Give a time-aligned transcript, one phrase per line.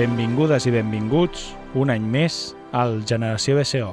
[0.00, 1.42] Benvingudes i benvinguts
[1.76, 3.90] un any més al Generació BCO,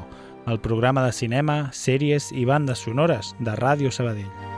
[0.48, 4.57] el programa de cinema, sèries i bandes sonores de Ràdio Sabadell.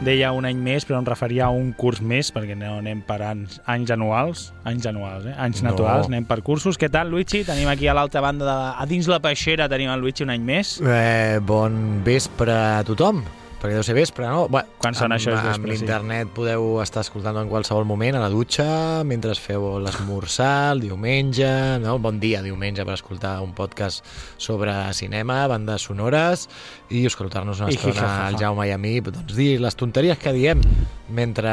[0.00, 3.18] Deia un any més, però em referia a un curs més, perquè no anem per
[3.20, 5.34] anys, anys anuals, anys anuals, eh?
[5.36, 5.68] anys No.
[5.68, 6.78] naturals, anem per cursos.
[6.80, 7.42] Què tal, Luigi?
[7.44, 10.40] Tenim aquí a l'altra banda, de, a dins la peixera, tenim el Luigi un any
[10.40, 10.78] més.
[10.80, 13.20] Eh, bon vespre a tothom,
[13.60, 14.46] perquè deu ser vespre, no?
[14.48, 15.82] Bé, Quan sona amb, això és Amb vespre, sí.
[15.84, 18.66] l'internet podeu estar escoltant en qualsevol moment, a la dutxa,
[19.04, 21.50] mentre feu l'esmorzar, el diumenge,
[21.84, 21.98] no?
[22.00, 24.04] Bon dia, diumenge, per escoltar un podcast
[24.40, 26.46] sobre cinema, bandes sonores,
[26.88, 28.26] i escoltar-nos una I estona jijajaja.
[28.30, 30.62] al Jaume i a mi, doncs dir les tonteries que diem
[31.10, 31.52] mentre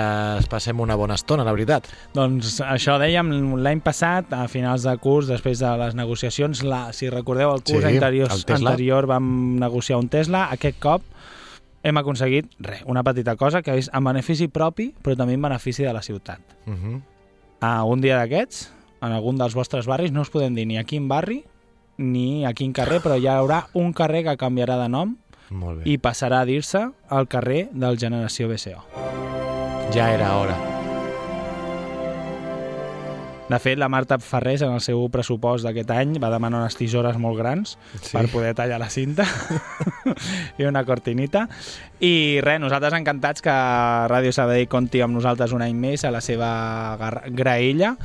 [0.50, 1.90] passem una bona estona, la veritat.
[2.16, 7.12] Doncs això dèiem l'any passat, a finals de curs, després de les negociacions, la, si
[7.12, 10.48] recordeu, el curs Sí, anterior, el anterior vam negociar un Tesla.
[10.54, 11.04] Aquest cop
[11.88, 15.86] hem aconseguit res, una petita cosa que és en benefici propi, però també en benefici
[15.88, 16.42] de la ciutat.
[16.66, 17.02] Uh -huh.
[17.62, 18.72] A un dia d'aquests,
[19.02, 21.44] en algun dels vostres barris, no us podem dir ni a quin barri
[21.98, 25.18] ni a quin carrer, però hi haurà un carrer que canviarà de nom
[25.50, 25.90] Molt bé.
[25.90, 28.84] i passarà a dir-se el carrer del Generació BCO.
[29.94, 30.77] Ja era hora.
[33.48, 37.16] De fet, la Marta Ferrés, en el seu pressupost d'aquest any, va demanar unes tisores
[37.18, 38.12] molt grans Sí.
[38.18, 39.24] per poder tallar la cinta
[40.60, 41.46] i una cortinita.
[42.04, 43.54] I res, nosaltres encantats que
[44.12, 46.50] Ràdio Sabadell conti amb nosaltres un any més a la seva
[47.32, 47.96] graella.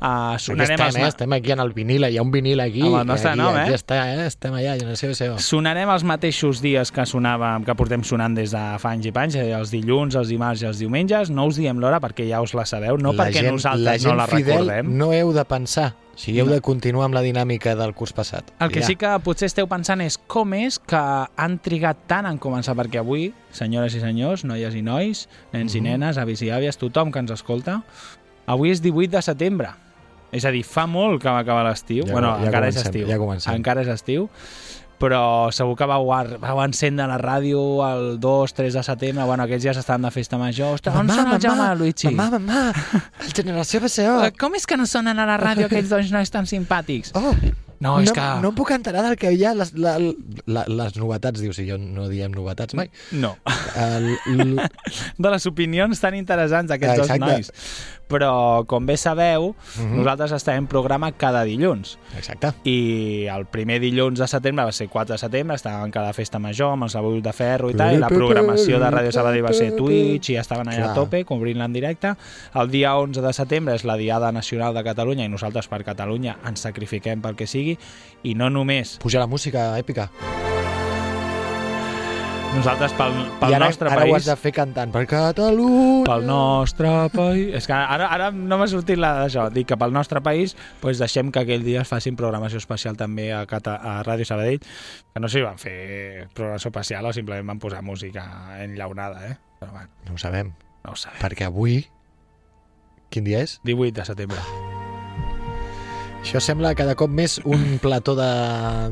[0.00, 1.08] Uh, Aquí sonarem, estem, els, eh?
[1.08, 2.80] estem aquí en el vinil, hi ha un vinil aquí.
[2.80, 3.64] Amb el nostre aquí, nom, eh?
[3.66, 4.26] Aquí està, eh?
[4.30, 5.34] Estem allà, generació BCO.
[5.44, 9.34] sonarem els mateixos dies que sonàvem, que portem sonant des de fa anys i panys,
[9.36, 11.28] eh, els dilluns, els dimarts i els diumenges.
[11.28, 14.16] No us diem l'hora perquè ja us la sabeu, no perquè nosaltres la gent no
[14.16, 14.96] la fidel recordem.
[14.96, 16.52] no heu de pensar, o sigui, heu No.
[16.54, 18.50] de continuar amb la dinàmica del curs passat.
[18.58, 18.86] El que Ja.
[18.86, 20.96] sí que potser esteu pensant és com és que
[21.36, 25.80] han trigat tant en començar, perquè avui, senyores i senyors, noies i nois, nens i
[25.82, 25.84] Mhm.
[25.90, 27.82] nenes, avis i àvies, tothom que ens escolta,
[28.46, 29.68] avui és 18 de setembre.
[30.32, 32.04] És a dir, fa molt que va acabar l'estiu.
[32.06, 33.08] Ja- bueno, ja encara és comencem, estiu.
[33.10, 33.54] ja comencem.
[33.58, 34.28] Encara és estiu.
[35.00, 36.04] Però segur que vau,
[36.42, 39.24] vau encendre la ràdio el 2-3 de setembre.
[39.24, 40.74] Bueno, aquests dies estaven de festa major.
[40.76, 42.10] Ostres, on sona el Jaume Luigi?
[42.12, 42.74] Mamà, mamà,
[43.24, 44.18] el generació BCO.
[44.28, 47.14] Eh, Com és que no sonen a la ràdio aquells dos nois tan simpàtics?
[47.16, 47.32] Oh,
[47.80, 48.24] No, és no, que...
[48.42, 49.94] no em puc enterar del que hi ha, les, la,
[50.44, 52.90] la, les novetats, diu, si jo no diem novetats mai.
[53.16, 53.30] No.
[53.72, 54.66] El, l,
[55.24, 57.24] de les opinions tan interessants d'aquests dos Exacte.
[57.24, 57.48] nois.
[58.10, 59.96] Però, com bé sabeu, Mhm.
[59.96, 61.98] nosaltres estem programa cada dilluns.
[62.16, 62.52] exacte.
[62.64, 66.72] I el primer dilluns de setembre va ser 4 de setembre, estàvem cada festa major
[66.72, 69.76] amb els abusos de ferro i tal, i la programació de Ràdio Sabadell va ser
[69.76, 70.90] Twitch i estaven allà Clar.
[70.90, 72.14] a tope, cobrint-la en directe.
[72.54, 76.36] El dia 11 de setembre és la Diada Nacional de Catalunya i nosaltres per Catalunya
[76.46, 77.78] ens sacrifiquem pel que sigui
[78.24, 80.10] i no només Puja la música èpica.
[82.54, 84.90] Nosaltres pel, pel I ara, nostre ara ho has país de fer cantant.
[84.92, 86.04] Per Catalunya.
[86.08, 87.52] pel nostre país...
[87.60, 89.46] És que ara, ara no m'ha sortit la d'això.
[89.54, 93.30] Dic que pel nostre país pues deixem que aquell dia es facin programació especial també
[93.32, 97.54] a, Cata, a Ràdio Sabadell, que no sé si van fer programació especial o simplement
[97.54, 98.26] van posar música
[98.62, 99.38] enllaunada, eh?
[99.60, 100.52] Però bueno, No ho sabem,
[100.84, 101.20] no ho sabem.
[101.22, 101.84] perquè avui...
[103.10, 103.58] Quin dia és?
[103.66, 104.69] 18 de setembre.
[106.20, 108.26] Això sembla cada cop més un plató de,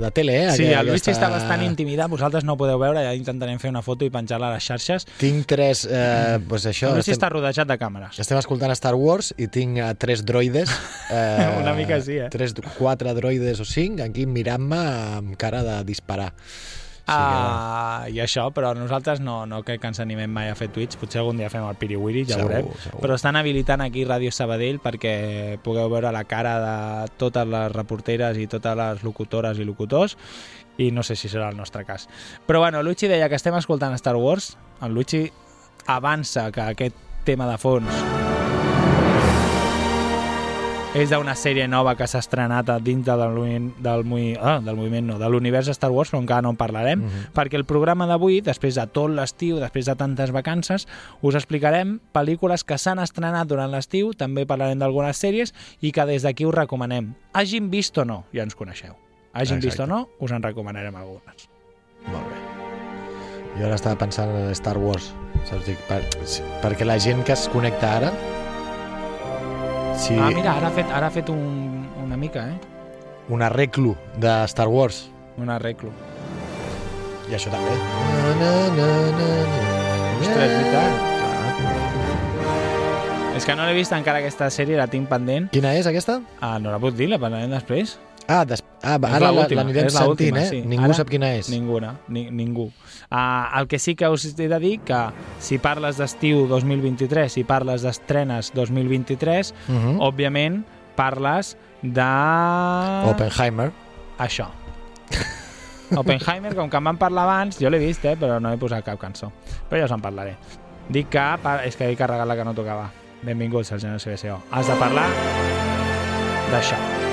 [0.00, 0.54] de tele, eh?
[0.56, 3.82] Sí, el Luigi està bastant intimidat, vosaltres no ho podeu veure, ja intentarem fer una
[3.84, 5.04] foto i penjar-la a les xarxes.
[5.20, 5.84] Tinc tres...
[5.86, 8.18] Eh, pues això, El Luigi estem, està rodejat de càmeres.
[8.24, 10.72] estem escoltant Star Wars i tinc eh, tres droides.
[11.08, 12.26] Eh, Una mica sí, eh?
[12.28, 14.76] Tres, quatre droides o cinc aquí mirant-me
[15.16, 16.34] amb cara de disparar.
[17.08, 20.68] Sigui Ah, I això, però nosaltres no, no crec que ens animem mai a fer
[20.74, 23.00] tuits, potser algun dia fem el piriwiri, ja Segur, veurem, segur.
[23.00, 28.36] però estan habilitant aquí Ràdio Sabadell perquè pugueu veure la cara de totes les reporteres
[28.38, 30.18] i totes les locutores i locutors
[30.78, 32.08] i no sé si serà el nostre cas.
[32.46, 34.52] Però bueno, Luigi deia que estem escoltant Star Wars,
[34.84, 35.24] el Luigi
[35.86, 37.88] avança que aquest tema de fons
[40.96, 43.36] és d'una sèrie nova que s'ha estrenat a dintre del,
[43.78, 44.04] del,
[44.40, 47.26] ah, del moviment, no, de l'univers Star Wars, però encara no en parlarem, Mhm.
[47.34, 50.88] perquè el programa d'avui, després de tot l'estiu, després de tantes vacances,
[51.20, 56.22] us explicarem pel·lícules que s'han estrenat durant l'estiu, també parlarem d'algunes sèries i que des
[56.22, 57.14] d'aquí us recomanem.
[57.32, 58.94] Hagin vist o no, ja ens coneixeu.
[59.34, 59.88] Hagin vist o Exacte.
[59.88, 61.48] no, us en recomanarem algunes.
[62.06, 63.60] Molt bé.
[63.60, 65.12] Jo ara estava pensant en Star Wars,
[65.44, 65.66] saps?
[65.66, 66.02] Dic, per,
[66.62, 68.12] perquè la gent que es connecta ara...
[69.98, 72.58] Si Ah, mira, ara ha fet, ara ha fet un, una mica, eh?
[73.28, 75.90] un arreglo de Star Wars, Un arreglo.
[77.30, 77.70] i això també.
[77.70, 78.86] Na, na, na,
[79.18, 79.58] na, na,
[80.18, 80.92] Ostres, és veritat.
[81.60, 83.36] Clar.
[83.38, 85.50] És que no l'he vist encara aquesta sèrie, la tinc pendent.
[85.52, 86.20] Quina és aquesta?
[86.40, 87.98] Ah, no la puc dir, la parlarem després.
[88.28, 88.62] Ah, des...
[88.82, 90.48] ah va, ara la- l'anirem és sentint, l'última, eh?
[90.50, 90.62] sí.
[90.66, 91.48] Ningú Ara, sap quina és.
[91.52, 92.70] Ninguna, ni, ningú.
[93.10, 94.98] Uh, el que sí que us he de dir que
[95.40, 99.96] si parles d'estiu 2023, si parles d'estrenes 2023, Uh -huh.
[100.00, 100.64] òbviament
[100.94, 102.02] parles de...
[103.08, 103.72] Oppenheimer.
[104.18, 104.48] Això.
[105.96, 108.84] Oppenheimer, com que em van parlar abans, jo l'he vist, eh, però no he posat
[108.84, 109.32] cap cançó.
[109.70, 110.36] Però ja us en parlaré.
[110.88, 111.38] Dic que...
[111.64, 112.90] És que he carregat la que no tocava.
[113.22, 114.42] Benvinguts al Generació BCO.
[114.50, 115.08] Has de parlar
[116.50, 117.07] d'això.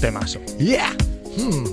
[0.00, 0.38] Temazo.
[0.58, 0.92] Yeah!
[1.36, 1.64] Hmm.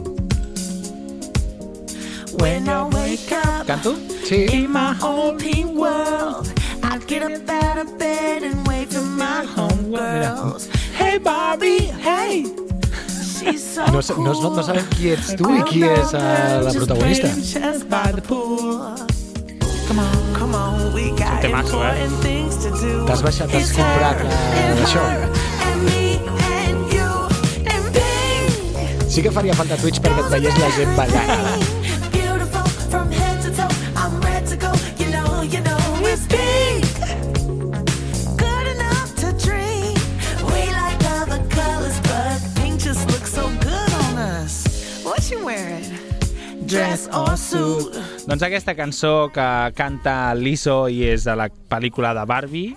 [2.39, 3.93] When I wake up Canto?
[4.25, 4.49] Sí.
[4.51, 6.51] in my own pink world,
[6.81, 10.67] I get up out of bed and wave to my homegirls.
[10.95, 12.45] Hey Barbie, hey.
[13.37, 16.63] She's so No, sa- no, no, no sabem qui ets tu i qui és uh,
[16.63, 17.27] la protagonista.
[19.87, 22.03] Come on, come on, we got temazo, eh?
[22.03, 23.05] important things to do.
[23.05, 24.31] T'has baixat, t'has comprat la-
[24.63, 25.52] and això.
[29.13, 31.51] Sí que faria falta Twitch perquè et veiés la gent ballant ara.
[32.09, 33.69] Beautiful from head to toe.
[33.93, 34.71] I'm ready to go.
[34.97, 35.77] You know, you know
[36.09, 36.81] it's pink.
[38.41, 39.93] Good enough to dream.
[40.49, 44.65] We like other colors, but pink just looks so good on us.
[45.05, 45.93] What you wearing?
[46.65, 47.93] Dress or suit?
[48.25, 49.45] Doncs aquesta cançó que
[49.77, 52.73] canta Liso i és de la pel·lícula de Barbie,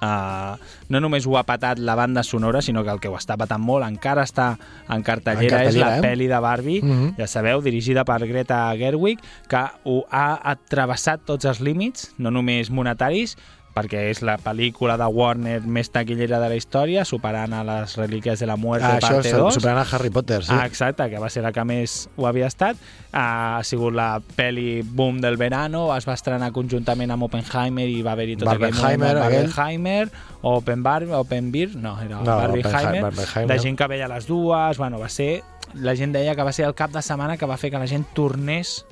[0.00, 0.56] Uh,
[0.88, 3.60] no només ho ha patat la banda sonora, sinó que el que ho està patant
[3.60, 4.56] molt, encara està
[4.88, 6.00] en cartellera, En és la cartellera, eh?
[6.08, 7.14] pel·li de Barbie, Mhm.
[7.18, 12.70] ja sabeu, dirigida per Greta Gerwig, que ho ha travessat tots els límits, no només
[12.70, 13.36] monetaris,
[13.80, 18.38] perquè és la pel·lícula de Warner més taquillera de la història, superant a les Relíquies
[18.40, 19.54] de la Muerte Ah, això parte és 2.
[19.54, 20.52] superant a Harry Potter, sí.
[20.54, 22.76] Ah, exacte, que va ser la que més ho havia estat.
[23.12, 28.02] Ah, ha sigut la peli boom del verano, es va estrenar conjuntament amb Oppenheimer i
[28.02, 29.48] va haver-hi tot Barbenheimer, aquell.
[29.50, 30.10] Barbenheimer,
[30.42, 33.48] Open Bar, Open Beer, no, era No, Barbenheimer, Barbenheimer.
[33.48, 35.42] de gent que veia les dues, bueno, va ser...
[35.74, 37.86] La gent deia que va ser el cap de setmana que va fer que la
[37.86, 38.84] gent tornés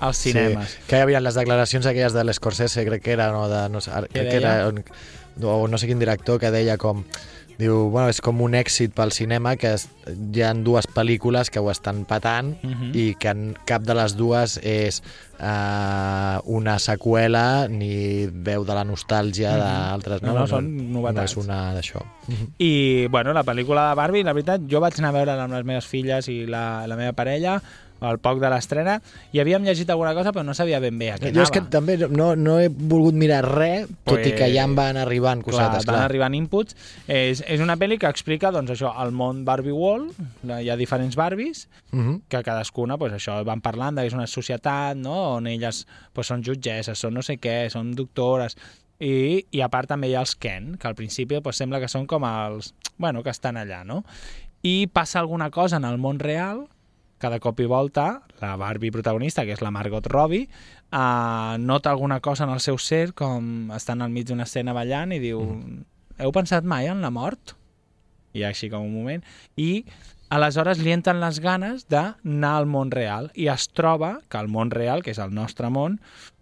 [0.00, 0.70] als cinemes.
[0.70, 3.80] Sí, que hi havia les declaracions aquelles de l'Escorsese, crec que era, no, de, no
[3.80, 4.84] sé, crec que era, un-
[5.42, 7.04] o no sé quin director que deia com
[7.60, 11.60] diu, bueno, és com un èxit pel cinema que es, hi ha dues pel·lícules que
[11.60, 12.90] ho estan patant Mhm.
[12.96, 15.02] i que en cap de les dues és
[15.54, 20.22] uh, una seqüela ni veu de la nostàlgia d'altres.
[20.24, 21.36] No, no, són novetats.
[21.36, 22.00] No és una d'això.
[22.58, 25.64] I, bueno, la pel·lícula de Barbie, la veritat, jo vaig anar a veure amb les
[25.68, 27.58] meves filles i la, la meva parella
[28.00, 29.00] al poc de l'estrena
[29.32, 31.52] i havíem llegit alguna cosa però no sabia ben bé a què Jo és anava.
[31.52, 35.42] que també no, no he volgut mirar res, tot i que ja em van arribant
[35.42, 35.84] cosetes.
[35.84, 36.76] clar, van arribant inputs.
[37.06, 40.14] És, és una pel·li que explica doncs, això, el món Barbie World,
[40.44, 42.22] la- hi ha diferents Barbies, Mhm.
[42.28, 45.36] que cadascuna pues, això van parlant de que és una societat no?
[45.36, 48.56] on elles pues, són jutgesses, són no sé què, són doctores,
[49.00, 51.88] i, i a part també hi ha els Ken, que al principi pues, sembla que
[51.88, 52.74] són com els...
[52.98, 54.04] Bueno, que estan allà, no?
[54.62, 56.66] I passa alguna cosa en el món real,
[57.20, 60.48] cada cop i volta, la Barbie protagonista, que és la Margot Robbie,
[60.90, 65.12] uh, nota alguna cosa en el seu ser, com estan al mig d'una escena ballant
[65.12, 65.44] i diu,
[66.18, 67.54] heu pensat mai en la mort?
[68.32, 69.24] I així com un moment.
[69.60, 69.84] I
[70.30, 74.70] aleshores li entren les ganes d'anar al món real i es troba que el món
[74.70, 75.98] real, que és el nostre món,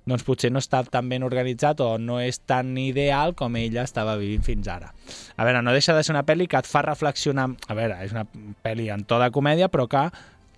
[0.09, 4.17] doncs potser no està tan ben organitzat o no és tan ideal com ella estava
[4.21, 4.93] vivint fins ara.
[5.37, 7.51] A veure, no deixa de ser una pel·li que et fa reflexionar...
[7.69, 8.25] A veure, és una
[8.65, 10.07] pel·li en to de comèdia, però que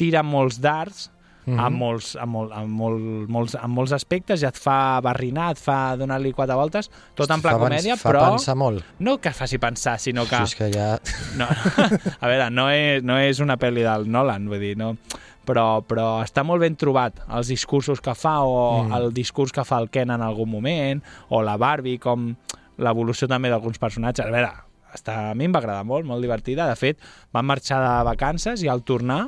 [0.01, 1.11] tira molts darts
[1.51, 1.59] Mhm.
[1.59, 5.59] amb, molts, amb, molt, amb, molt, molts, amb molts aspectes i et fa barrinar, et
[5.61, 8.85] fa donar-li quatre voltes, tot en pla fa comèdia, fa però pensar molt.
[9.01, 10.37] no que faci pensar, sinó que...
[10.45, 10.91] Si és que ja...
[11.41, 11.49] No,
[12.21, 14.93] a veure, no és, no és una pel·li del Nolan, vull dir, no,
[15.49, 18.97] però, però està molt ben trobat els discursos que fa o mm.
[19.01, 22.35] el discurs que fa el Ken en algun moment o la Barbie, com
[22.81, 24.29] l'evolució també d'alguns personatges.
[24.29, 24.53] A veure,
[24.95, 26.69] està, a mi em va agradar molt, molt divertida.
[26.69, 27.01] De fet,
[27.33, 29.25] vam marxar de vacances i al tornar,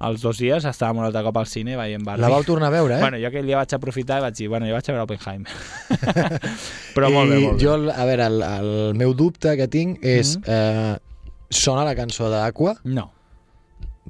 [0.00, 2.22] els dos dies, estàvem un altre cop al cine veient Barbie.
[2.24, 3.00] La vau tornar a veure, eh?
[3.00, 5.44] Bueno, jo aquell dia vaig aprofitar i vaig dir, bueno, jo vaig a veure Oppenheim.
[6.96, 7.64] però molt bé, I molt bé.
[7.64, 10.36] jo, a veure, el, el meu dubte que tinc és...
[10.38, 10.44] Mhm.
[10.48, 10.98] eh,
[11.50, 12.76] sona la cançó d'Aqua?
[12.84, 13.08] No.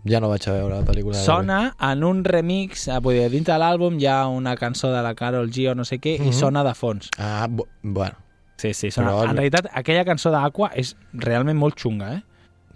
[0.08, 1.16] Ja no vaig a veure la pel·lícula.
[1.24, 5.00] Sona en un remix, eh, vull dir, dintre de l'àlbum hi ha una cançó de
[5.04, 6.28] la Carol G o no sé què, Mhm.
[6.28, 7.08] i sona de fons.
[7.18, 8.16] Ah, bu bueno.
[8.60, 9.08] Sí, sí, sona.
[9.12, 12.22] Però En realitat, aquella cançó d'Aqua és realment molt xunga, eh?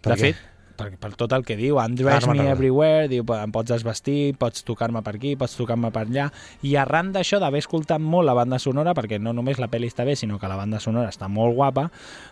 [0.00, 0.33] Per de què?
[0.33, 0.37] fet,
[0.76, 5.02] per, per tot el que diu, undress me everywhere, diu, em pots desvestir, pots tocar-me
[5.07, 6.28] per aquí, pots tocar-me per allà,
[6.62, 10.04] i arran d'això, d'haver escoltat molt la banda sonora, perquè no només la pel·li està
[10.04, 11.88] bé, sinó que la banda sonora està molt guapa,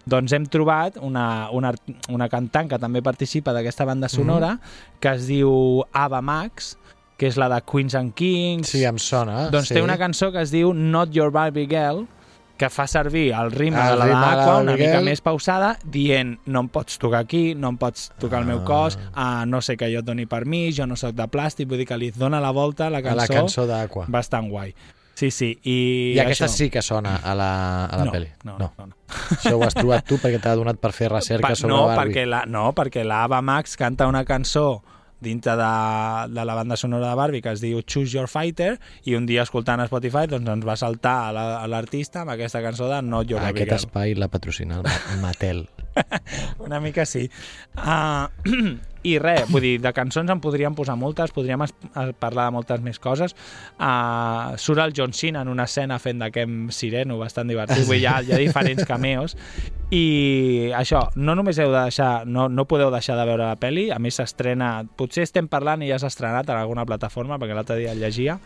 [0.06, 1.72] doncs hem trobat una, una,
[2.10, 4.16] una cantant que també participa d'aquesta banda Mhm.
[4.16, 4.58] sonora,
[5.00, 6.76] que es diu Ava Max,
[7.16, 9.48] que és la de Queens and Kings, Sí, em sona.
[9.50, 9.74] doncs sí.
[9.74, 12.06] té una cançó que es diu Not Your Barbie Girl,
[12.62, 16.62] que fa servir el ritme El de la d'Aqua una mica més pausada, dient no
[16.62, 18.64] em pots tocar aquí, no em pots tocar el meu Ah.
[18.64, 21.78] cos, ah, no sé que jo et doni permís, jo no sóc de plàstic, vull
[21.82, 24.06] dir que li dona la volta a la A cançó, la cançó d'Aqua.
[24.08, 24.74] bastant guai.
[25.14, 26.56] Sí, sí, i, I aquesta això.
[26.56, 28.28] sí que sona a la, a la no, pel·li.
[28.44, 28.86] No, no, no.
[28.86, 28.94] no.
[29.36, 32.14] Això ho has trobat tu perquè t'ha donat per fer recerca Pa- sobre no, Barbie.
[32.14, 34.82] perquè la, no, perquè la Ava Max canta una cançó
[35.22, 35.70] dintre de,
[36.34, 38.74] de la banda sonora de Barbie que es diu Choose Your Fighter
[39.04, 42.60] i un dia escoltant a Spotify doncs ens va saltar a la- l'artista amb aquesta
[42.62, 43.86] cançó de Not Your Barbie Aquest Girl.
[43.88, 45.64] espai la patrocina el Ma- Mattel.
[46.58, 47.28] Una mica sí.
[47.76, 48.28] Uh,
[49.02, 51.72] I res, vull dir, de cançons en podríem posar moltes, podríem es
[52.22, 53.34] parlar de moltes més coses.
[53.74, 58.04] Uh, surt el John Cena en una escena fent d'aquest sireno bastant divertit, vull dir,
[58.04, 59.34] hi ha, hi ha diferents cameos.
[59.92, 63.90] I això, no només heu de deixar, no, no podeu deixar de veure la peli,
[63.90, 67.80] a més s'estrena, potser estem parlant i ja s'ha estrenat en alguna plataforma, perquè l'altre
[67.82, 68.38] dia el llegia,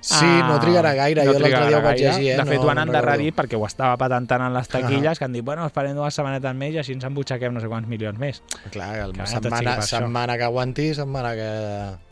[0.00, 1.24] Sí, no trigarà gaire.
[1.26, 2.36] jo l'altre dia ho vaig llegir, eh?
[2.38, 3.42] De fet, no, ho han no endarrerit recordo.
[3.42, 6.74] perquè ho estava patentant en les taquilles, que han dit, bueno, esperem dues setmanetes més
[6.74, 8.42] i així ens embutxaquem no sé quants milions més.
[8.70, 11.50] Clar, el Que sigui setmana, setmana que aguanti, setmana que...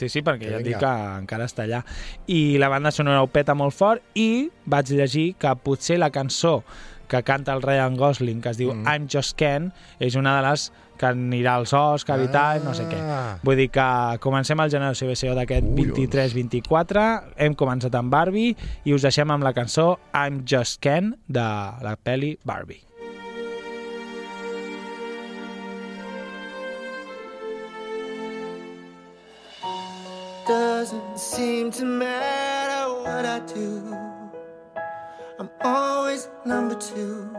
[0.02, 1.84] Sí, sí, perquè Que ja et dic que encara està allà.
[2.26, 6.62] I la banda sonora ho peta molt fort i vaig llegir que potser la cançó
[7.08, 8.86] que canta el Ryan Gosling, que es diu Mm.
[8.86, 12.86] I'm Just Ken, és una de les que anirà als Oscar i tal, no sé
[12.88, 12.98] què.
[12.98, 13.36] Ah.
[13.44, 13.86] Vull dir que
[14.24, 19.44] comencem el generació BCO d'aquest Ui, 23-24, hem començat amb Barbie i us deixem amb
[19.44, 21.46] la cançó I'm Just Ken de
[21.84, 22.82] la pel·li Barbie.
[30.46, 33.96] Doesn't seem to matter what I do.
[35.40, 35.50] I'm
[36.44, 37.30] number two.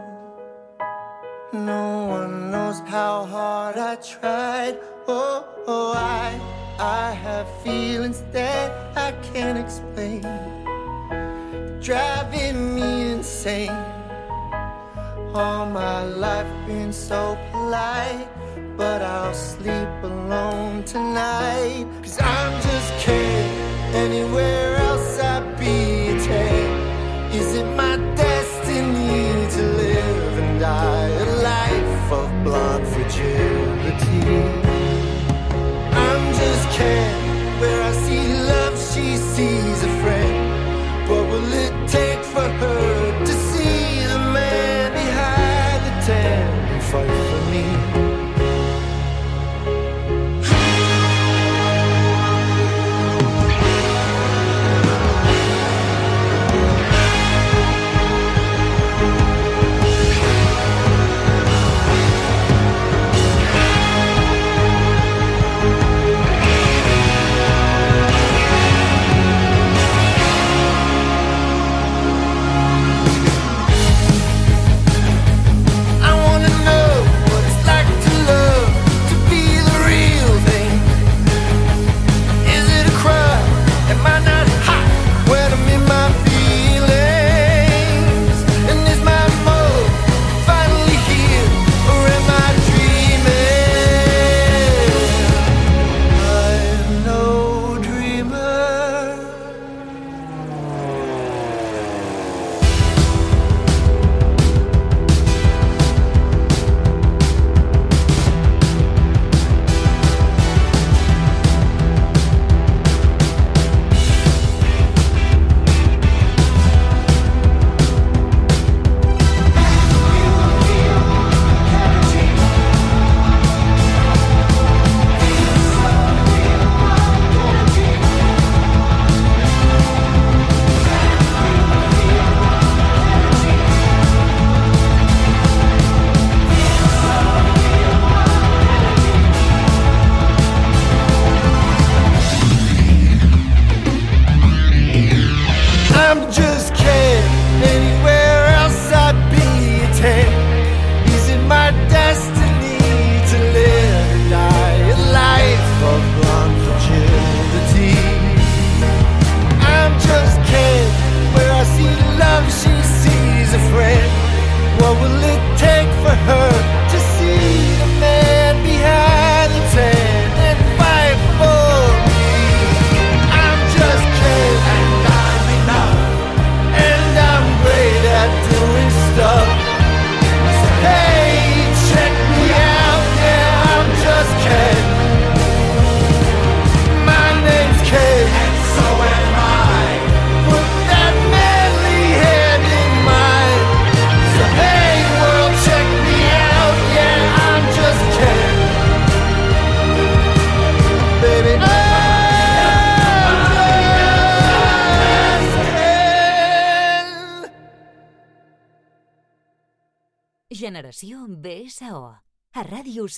[1.52, 4.78] No one knows how hard I tried.
[5.06, 6.28] Oh, oh I,
[6.78, 10.22] I have feelings that I can't explain.
[11.80, 13.78] Driving me insane.
[15.34, 18.28] All my life been so polite,
[18.76, 21.86] but I'll sleep alone tonight.
[22.02, 23.52] Cause I'm just kidding.
[24.04, 26.68] Anywhere else I'd be a.
[27.32, 27.87] Is it my
[32.48, 32.77] blind.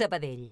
[0.00, 0.49] Sabadell.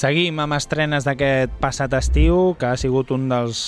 [0.00, 3.60] Seguim amb estrenes d'aquest passat estiu, que ha sigut un dels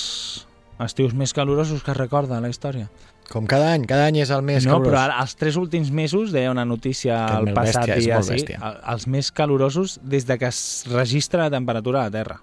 [0.82, 2.88] estius més calorosos que recorda la història.
[3.30, 4.88] Com cada any, cada any és el més no, calorós.
[4.92, 8.58] però ara, els tres últims mesos, deia una notícia al passat bèstia, dia, sí, bèstia.
[8.92, 12.40] els més calorosos des de que es registra la temperatura a la Terra.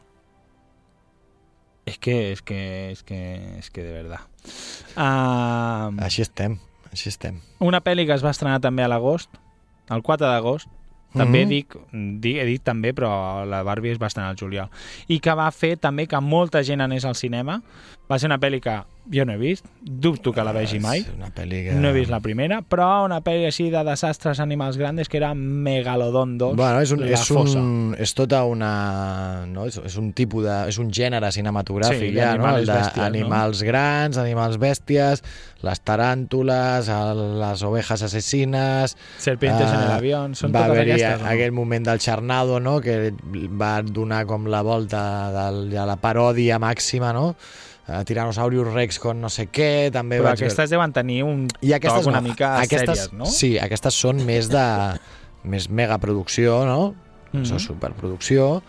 [1.85, 2.57] És que, és que,
[2.91, 3.19] és que,
[3.59, 4.25] és que de veritat.
[4.95, 6.59] Uh, Així estem,
[6.91, 7.39] així estem.
[7.59, 9.29] una pel·li que es va estrenar també a l'agost,
[9.89, 10.67] el 4 d'agost,
[11.17, 11.49] també Mhm.
[11.49, 11.75] dic,
[12.21, 14.69] dic, he dit també, però la Barbie es va estrenar al juliol.
[15.07, 17.63] I que va fer també que molta gent anés al cinema.
[18.11, 20.99] Va ser una pel·li que jo no he vist, dubto que la vegi mai.
[21.01, 21.73] És una pel·li que...
[21.79, 25.33] No he vist la primera, però una pel·li així de desastres animals grandes que era
[25.35, 26.55] Megalodon 2.
[26.59, 27.59] Bueno, és, un, la és, fossa.
[27.59, 28.71] un, és tota una...
[29.49, 29.65] No?
[29.69, 30.57] És, és un tipus de...
[30.69, 32.47] És un gènere cinematogràfic Sí, ja, no?
[32.55, 33.07] El de bèsties, no?
[33.07, 35.23] animals grans, animals bèsties,
[35.65, 36.89] les taràntules,
[37.41, 38.95] les ovejas assassines...
[39.17, 41.23] Serpientes en el Ah, avión, són va totes haver-hi aquestes.
[41.23, 41.31] no?
[41.33, 43.11] aquell moment del Charnado, no?, que
[43.59, 45.01] va donar com la volta
[45.33, 47.33] del, de la paròdia màxima, no?,
[47.89, 51.71] Uh, Tiranosaurus Rex con no sé què, també Però vaig aquestes deuen tenir un I
[51.73, 53.25] aquestes toc una no, mica aquestes, sèries, no?
[53.25, 54.65] Sí, aquestes són més de
[55.49, 56.93] més megaproducció, no?
[57.31, 57.41] Mm.
[57.41, 57.59] -hmm.
[57.59, 58.61] superproducció.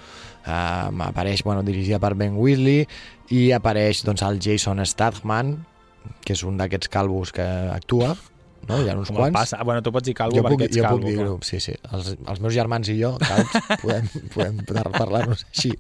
[0.47, 2.87] Um, apareix, bueno, dirigida per Ben Wheatley
[3.29, 5.67] i apareix doncs, el Jason Statham,
[6.25, 8.17] que és un d'aquests calvos que actua,
[8.69, 8.81] no?
[8.81, 9.37] Hi ha uns Com quants.
[9.37, 9.63] passa?
[9.65, 11.05] Bueno, tu pots dir calvo jo perquè puc, ets jo calvo.
[11.05, 11.75] puc dir-ho, sí, sí.
[11.93, 13.53] Els, els meus germans i jo, calbs,
[13.83, 14.09] podem,
[14.67, 15.75] podem parlar-nos així.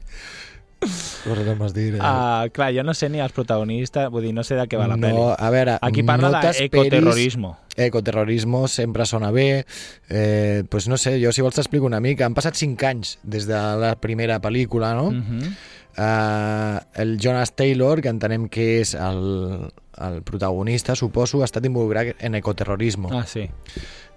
[0.81, 1.95] Podem dir...
[1.95, 2.01] Eh?
[2.01, 4.87] Uh, clar, jo no sé ni els protagonistes, vull dir, no sé de què va
[4.89, 5.13] la pel·li.
[5.13, 7.57] no, a veure, Aquí parla no d'ecoterrorismo.
[7.77, 9.67] Ecoterrorismo sempre sona bé.
[10.09, 12.27] Eh, pues no sé, jo si vols t'explico una mica.
[12.27, 15.11] Han passat 5 anys des de la primera pel·lícula, no?
[15.11, 15.37] Mm.
[15.37, 15.55] Mhm.
[16.01, 22.15] Eh, el Jonas Taylor, que entenem que és el, el protagonista, suposo, ha estat involucrat
[22.25, 23.11] en ecoterrorismo.
[23.13, 23.51] Ah, sí.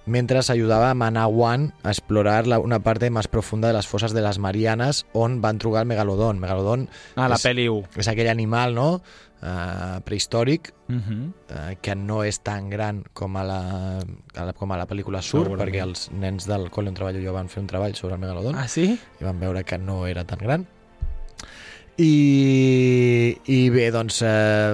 [0.05, 4.21] Mientras ayudaba a Manawan a explorar la- una parte más profunda de las fosas de
[4.21, 6.39] las Marianas on van trobar el megalodón.
[6.39, 7.87] Megalodón Ah, la és, pel·li 1.
[7.95, 9.01] és aquell animal no?
[9.41, 11.27] uh, prehistòric Uh -huh.
[11.49, 13.99] uh, que no és tan gran com a la,
[14.35, 15.59] a la, com a la pel·lícula Segurament.
[15.61, 18.55] perquè els nens del col·le on treballo jo van fer un treball sobre el megalodón
[18.55, 18.99] Ah, sí?
[19.19, 20.67] i van veure que no era tan gran.
[22.01, 24.73] I, i bé, doncs eh,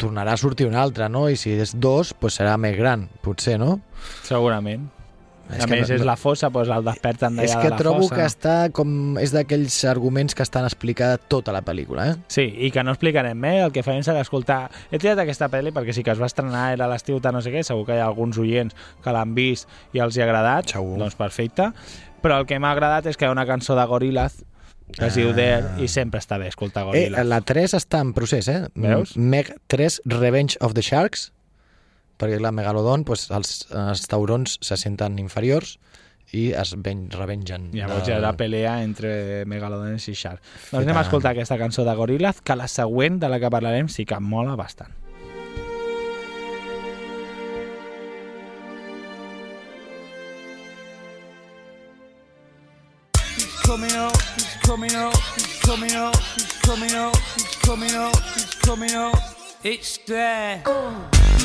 [0.00, 1.26] tornarà a sortir un altre, no?
[1.28, 3.78] I si és dos, doncs serà més gran, potser, no?
[4.24, 4.88] Segurament.
[5.50, 7.70] És a que més, no- és la fossa, doncs el desperten d'allà És de que
[7.72, 8.14] la trobo fossa.
[8.14, 8.92] que està com...
[9.18, 12.16] És d'aquells arguments que estan explicats tota la pel·lícula, eh?
[12.30, 14.60] Sí, i que no explicarem més, el que farem serà escoltar...
[14.92, 17.42] He triat aquesta pel·li perquè sí que es va estrenar, era a l'estiu, tant no
[17.42, 20.28] sé què, segur que hi ha alguns oients que l'han vist i els hi ha
[20.30, 20.94] agradat, Segur.
[21.02, 21.72] doncs perfecte.
[22.22, 24.49] Però el que m'ha agradat és que hi ha una cançó de Gorillaz que
[24.98, 25.32] es diu.
[25.34, 27.26] There i sempre està bé escoltar Eh, Gorillaz.
[27.26, 28.66] la 3 està en procés, eh?
[28.74, 29.16] Veus?
[29.16, 31.32] Meg 3 Revenge of the Sharks,
[32.18, 35.78] perquè la Megalodon, doncs, els, els taurons se senten inferiors
[36.32, 37.70] i es ven, revengen.
[37.72, 40.40] Llavors hi de- haurà pelea entre Megalodons i Shark.
[40.70, 43.88] Doncs anem a escoltar aquesta cançó de Gorillaz, que la següent de la que parlarem
[43.88, 44.92] sí que mola bastant.
[54.70, 59.18] Coming up, he's coming up, he's coming up, he's coming up, he's coming up.
[59.64, 60.62] It's there.
[60.64, 61.39] It's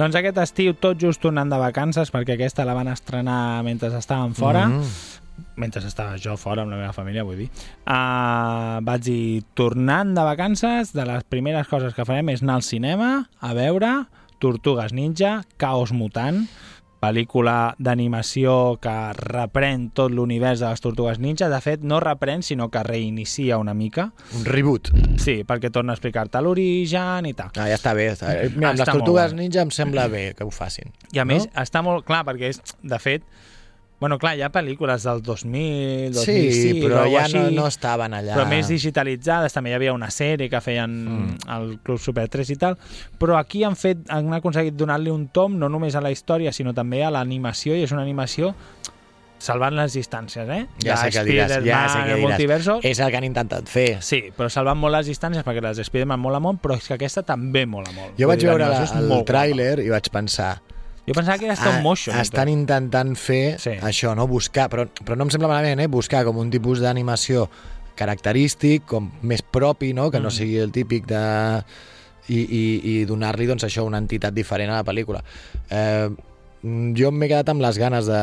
[0.00, 4.32] Doncs aquest estiu, tot just tornant de vacances, perquè aquesta la van estrenar mentre estàvem
[4.32, 5.50] fora, mm -hmm.
[5.56, 7.50] mentre estava jo fora amb la meva família, vull dir,
[7.84, 12.62] uh, vaig dir, tornant de vacances, de les primeres coses que farem és anar al
[12.62, 14.06] cinema a veure
[14.38, 16.48] Tortugues Ninja, Caos Mutant,
[17.00, 21.48] pel·lícula d'animació que reprèn tot l'univers de les Tortugues Ninja.
[21.52, 24.10] De fet, no reprèn, sinó que reinicia una mica.
[24.36, 24.92] Un reboot.
[25.20, 27.54] Sí, perquè torna a explicar-te l'origen i tal.
[27.56, 28.10] Ah, ja està bé.
[28.14, 28.50] Està bé.
[28.54, 30.92] Mira, amb les Està molt tortugues ninja em sembla bé que ho facin.
[31.14, 33.24] I a més, està molt clar, perquè és, de fet,
[34.00, 38.16] bueno, clar, hi ha pel·lícules del 2000, 2005, Sí, però ja així, no, no estaven
[38.16, 38.34] allà.
[38.38, 41.50] però més digitalitzades, també hi havia una sèrie que feien mm.
[41.56, 42.78] el Club Super 3 i tal,
[43.20, 46.72] però aquí han fet han aconseguit donar-li un tom no només a la història, sinó
[46.74, 48.54] també a l'animació, i és una animació
[49.40, 50.64] salvant les distàncies, eh?
[50.84, 52.24] Ja sé què diràs, ja sé què el diràs.
[52.28, 53.88] Multiverso, És el que han intentat fer.
[54.04, 56.96] Sí, però salvant molt les distàncies perquè les de Spider-Man mola molt, però és que
[56.98, 58.18] aquesta també mola molt.
[58.20, 60.58] Jo vaig veure és el molt tràiler i vaig pensar...
[61.10, 62.14] Jo pensava que era stop Ah, motion.
[62.16, 63.70] i estan intentant fer Sí.
[63.82, 64.28] això, no?
[64.30, 65.88] Buscar, però, però no em sembla malament, eh?
[65.90, 67.48] Buscar com un tipus d'animació
[67.98, 70.10] característic, com més propi, no?
[70.10, 70.36] Que no Mm.
[70.38, 71.62] sigui el típic de...
[72.30, 75.18] I, i, i donar-li, doncs, això, una entitat diferent a la pel·lícula.
[75.68, 76.08] Eh,
[76.94, 78.20] jo m'he quedat amb les ganes de,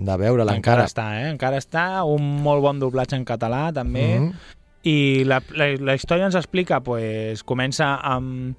[0.00, 0.88] de veure-la encara encara.
[0.88, 1.28] està, eh?
[1.30, 4.32] Encara està, un molt bon doblatge en català també, Mhm.
[4.90, 8.56] i la, la, la història ens explica, pues, comença amb...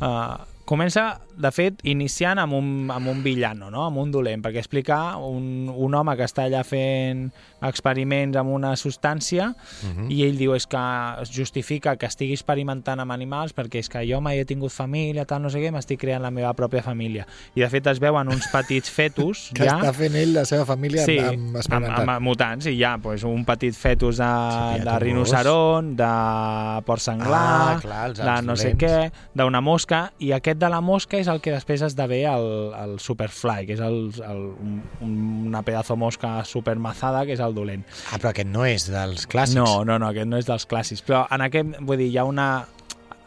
[0.00, 3.84] Uh, comença, de fet, iniciant amb un, amb un villano, no?
[3.86, 7.28] amb un dolent, perquè explica un, un home que està allà fent
[7.62, 9.52] experiments amb una substància
[9.84, 10.08] Mhm.
[10.10, 10.80] i ell diu és que
[11.22, 15.24] es justifica que estigui experimentant amb animals perquè és que jo mai he tingut família,
[15.24, 17.26] tal, no sé què, m'estic creant la meva pròpia família.
[17.54, 20.64] I de fet es veuen uns petits fetus Que ja està fent ell la seva
[20.66, 24.84] família sí, amb, amb amb, amb mutants, i ja, pues, un petit fetus de, Sí,
[24.84, 28.82] de rinoceron, de porc senglar, Ah, clar, els- de no sé dolents.
[28.82, 32.96] què, d'una mosca, i aquest de la mosca és el que després esdevé el, el
[33.02, 37.84] Superfly, que és el, el, un, una pedazo mosca supermazada, que és el dolent.
[38.10, 39.58] Ah, però aquest no és dels clàssics.
[39.60, 42.26] No, no, no, aquest no és dels clàssics, però en aquest, vull dir, hi ha
[42.28, 42.48] una...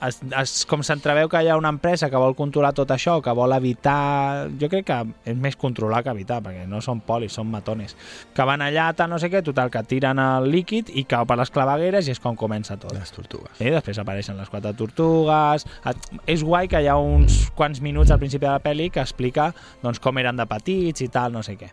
[0.01, 3.33] Es, es, com s'entreveu que hi ha una empresa que vol controlar tot això, que
[3.37, 4.49] vol evitar...
[4.61, 4.97] Jo crec que
[5.29, 7.93] és més controlar que evitar, perquè no són polis, són matones.
[8.33, 11.37] Que van allà, tal, no sé què, total, que tiren el líquid i cau per
[11.37, 12.95] les clavegueres i és com comença tot.
[12.97, 13.61] Les tortugues.
[13.61, 15.67] I després apareixen les quatre tortugues...
[16.29, 19.51] És guai que hi ha uns quants minuts al principi de la pel·li que explica
[19.83, 21.69] doncs, com eren de petits i tal, no sé què.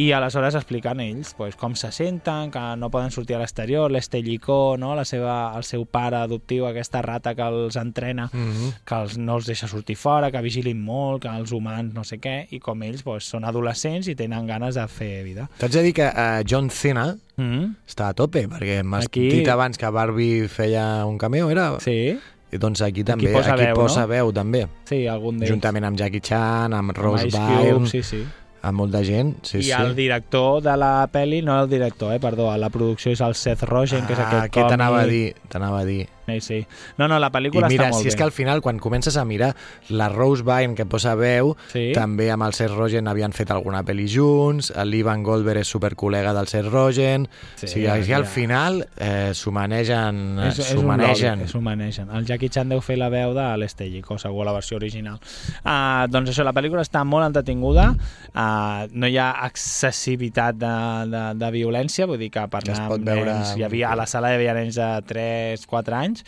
[0.00, 4.76] I aleshores expliquen ells pues, com se senten, que no poden sortir a l'exterior, l'Estellicó,
[4.78, 4.94] no?
[4.96, 8.72] la seva, el seu pare adoptiu, aquesta rata que els entrena, Mm -hmm.
[8.84, 12.18] que els, no els deixa sortir fora, que vigilin molt, que els humans no sé
[12.20, 15.48] què, i com ells pues, són adolescents i tenen ganes de fer vida.
[15.58, 17.74] T'haig de dir que uh, John Cena Mm -hmm.
[17.88, 21.78] està a tope, perquè m'has Aquí- dit abans que Barbie feia un cameo, era?
[21.80, 22.18] Sí,
[22.52, 24.08] I doncs aquí també, posa aquí veu, posa no?
[24.08, 24.66] veu també.
[24.84, 25.50] sí, algun d'ells.
[25.50, 28.24] Juntament amb Jackie Chan, amb Rose Byrne, sí, sí.
[28.62, 29.34] Amb molta gent.
[29.42, 29.72] Sí, I sí.
[29.76, 33.64] el director de la pel·li, no el director, eh, perdó, la producció és el Seth
[33.68, 35.34] Rogen, que és ah, aquest què t'anava a còmic.
[35.40, 35.50] dir?
[35.52, 36.02] T'anava a dir.
[36.30, 36.66] Sí, sí.
[36.98, 38.18] No, no, la I pel·lícula mira, està molt si és bé.
[38.18, 39.54] que al final, quan comences a mirar
[39.88, 41.90] la Rose Byrne, que posa veu, Sí.
[41.94, 46.46] també amb el Seth Rogen havien fet alguna pel·li junts, l'Ivan Goldberg és supercol·lega del
[46.48, 48.22] Seth Rogen, Sí, o sigui, al ja.
[48.24, 51.46] final eh, s'ho manegen, És, és s'ho manegen.
[51.48, 52.10] s'ho manegen.
[52.10, 55.18] El Jackie Chan deu fer la veu de l'Estellico, segur, la versió original.
[55.64, 57.90] Uh, doncs això, la pel·lícula està molt entretinguda,
[58.34, 60.72] uh, no hi ha excessivitat de,
[61.10, 64.06] de, de violència, vull dir que per Que anar veure nens, hi havia, a la
[64.06, 66.19] sala hi havia nens de 3-4 anys,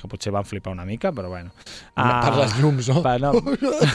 [0.00, 1.50] que potser van flipar una mica, però bueno.
[1.94, 3.02] Per les llums, no?
[3.04, 3.32] Per, no.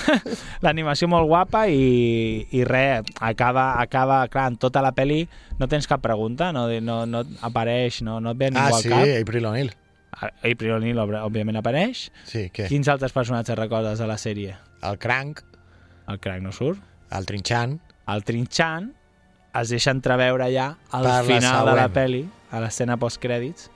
[0.66, 5.24] L'animació molt guapa i, i res, acaba, acaba, clar, en tota la pel·li
[5.60, 8.84] no tens cap pregunta, no, no, no apareix, no, no et ve ningú Ah, al
[8.84, 9.06] sí, cap.
[9.22, 9.74] April O'Neil.
[10.22, 12.06] April O'Neil, òbvi- òbviament, apareix.
[12.30, 12.70] Sí, què?
[12.72, 14.56] Quins altres personatges recordes de la sèrie?
[14.86, 15.42] El Crank,
[16.08, 16.80] El Crank no surt.
[17.12, 18.94] el Trinchan, El Trinchan
[19.56, 23.70] es deixa entreveure ja al Per la final de la pel·li, a l'escena postcrèdits.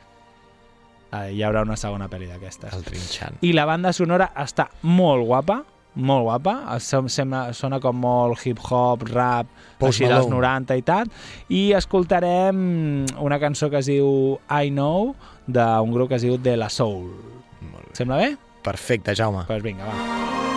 [1.11, 2.73] Eh, hi haurà una segona pel·li d'aquestes.
[2.73, 3.39] el Trinchan.
[3.41, 5.63] I la banda sonora està molt guapa,
[5.95, 9.47] molt guapa, sembla, sona com molt hip-hop, rap,
[9.79, 10.65] Post així dels Malone.
[10.69, 11.09] 90 i tal,
[11.49, 15.15] i escoltarem una cançó que es diu I Know,
[15.47, 17.09] d'un grup que es diu De La Soul.
[17.71, 17.97] Molt bé.
[17.97, 18.35] Sembla bé?
[18.63, 19.43] Perfecte, Jaume.
[19.43, 20.48] Doncs pues vinga, va.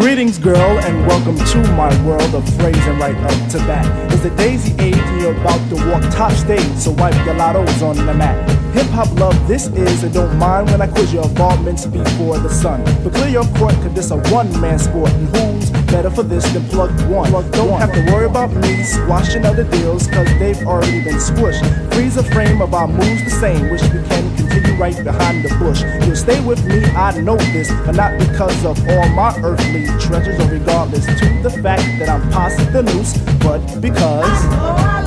[0.00, 3.84] Greetings, girl, and welcome to my world of phrasing right up to bat.
[4.10, 7.82] It's the daisy age, and you're about to walk top stage, so wipe your lottos
[7.82, 8.48] on the mat.
[8.72, 12.48] Hip hop love, this is, and don't mind when I quiz your involvements before the
[12.48, 12.82] sun.
[13.04, 16.50] But clear your court, cause this a one man sport, and who's better for this
[16.54, 17.30] than plug one?
[17.32, 21.60] don't have to worry about me squashing other deals, cause they've already been squished.
[21.92, 25.54] Freeze a frame of our moves the same, which we can continue right behind the
[25.58, 25.82] bush.
[26.06, 30.38] You'll stay with me, I know this, but not because of all my earthly treasures,
[30.40, 34.99] or regardless to the fact that I'm past the noose, but because.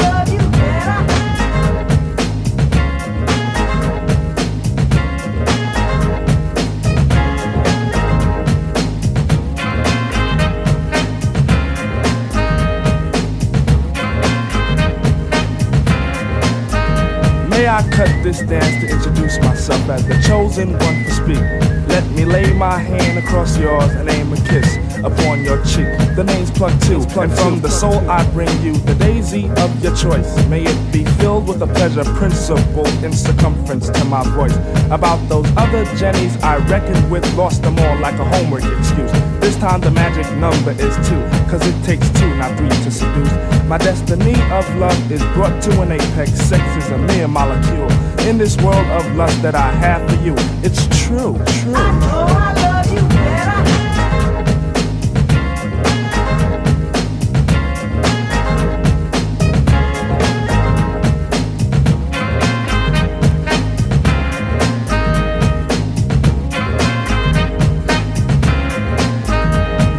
[17.53, 21.43] May I cut this dance to introduce myself as the chosen one to speak?
[21.87, 25.85] Let me lay my hand across yours and aim a kiss upon your cheek.
[26.15, 29.95] The name's Plug Two, and from the soul I bring you the daisy of your
[29.95, 30.35] choice.
[30.47, 34.55] May it be filled with a pleasure principle in circumference to my voice.
[34.89, 39.32] About those other Jennies I reckoned with, lost them all like a homework excuse.
[39.43, 41.19] This time the magic number is two,
[41.51, 43.33] cause it takes two, not three to seduce.
[43.67, 46.31] My destiny of love is brought to an apex.
[46.31, 47.91] Sex is a mere molecule.
[48.21, 51.73] In this world of lust that I have for you, it's true, true.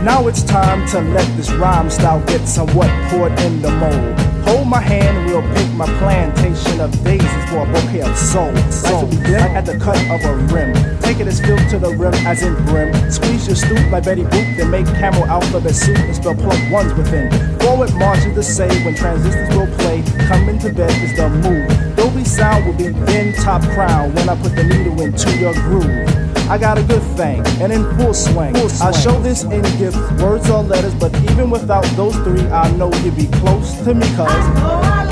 [0.05, 4.21] Now it's time to let this rhyme style get somewhat poured in the mold.
[4.45, 8.53] Hold my hand and we'll pick my plantation of daisies for a bouquet of soul.
[8.53, 10.75] Life will begin at the cut of a rim.
[11.01, 12.93] Take it as filled to the rim as in brim.
[13.11, 16.93] Squeeze your stoop like Betty Boop, then make camel alphabet soup and spell plug ones
[16.93, 17.31] within.
[17.61, 20.03] Forward march is the say when transistors will play.
[20.29, 21.97] Coming to bed is the move.
[21.97, 26.24] Dolby sound will be then top crown when I put the needle into your groove.
[26.49, 28.55] I got a good thing, and in full swing.
[28.57, 32.93] I show this in gifts, words or letters, but even without those three, I know
[33.03, 35.04] you'd be close to me, cause.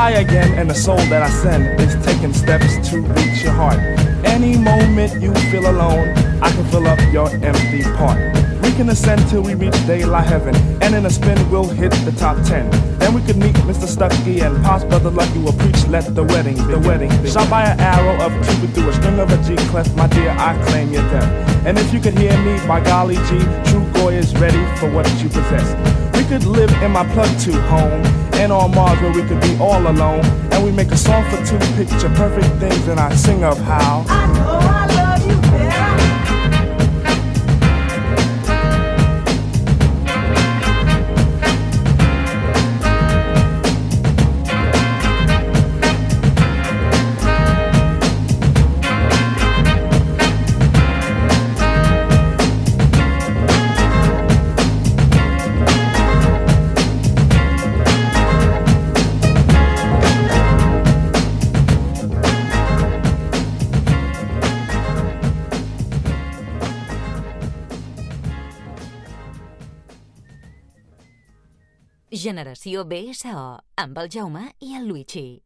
[0.00, 3.78] I again, and the soul that I send is taking steps to reach your heart.
[4.24, 6.08] Any moment you feel alone,
[6.40, 8.18] I can fill up your empty part.
[8.62, 12.12] We can ascend till we reach daylight heaven, and in a spin we'll hit the
[12.12, 12.89] top ten.
[13.10, 13.88] Then we could meet Mr.
[13.88, 17.10] Stucky and Pops Brother Lucky will preach, let the wedding, the wedding.
[17.26, 20.30] Shot by an arrow of Cupid through a string of a G clef, my dear,
[20.30, 21.66] I claim your death.
[21.66, 25.10] And if you could hear me, by golly G, true goy is ready for what
[25.20, 25.74] you possess.
[26.16, 29.56] We could live in my plug two home and on Mars where we could be
[29.58, 30.24] all alone.
[30.52, 34.59] And we make a song for two picture perfect things and I sing of how.
[72.40, 73.40] Generació BSO,
[73.82, 75.42] amb el Jaume i el Luigi.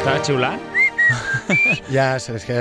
[0.00, 0.69] T'ha xiulat?
[1.94, 2.58] Ja, és que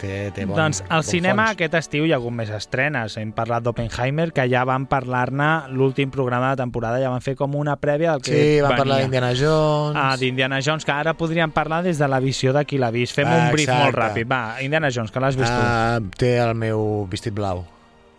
[0.00, 1.56] té, té bon doncs al bon cinema fons.
[1.56, 3.16] aquest estiu hi ha hagut més estrenes.
[3.20, 7.54] Hem parlat d'Oppenheimer, que ja van parlar-ne l'últim programa de temporada, ja van fer com
[7.58, 8.76] una prèvia del que Sí, van venia.
[8.84, 9.96] parlar d'Indiana Jones.
[10.00, 13.14] Ah, d'Indiana Jones, que ara podríem parlar des de la visió de qui l'ha vist.
[13.14, 13.84] Fem Ah, un brief exacte.
[13.84, 14.30] molt ràpid.
[14.30, 15.60] Va, Indiana Jones, que l'has vist tu.
[15.60, 17.64] Ah, té el meu vestit blau.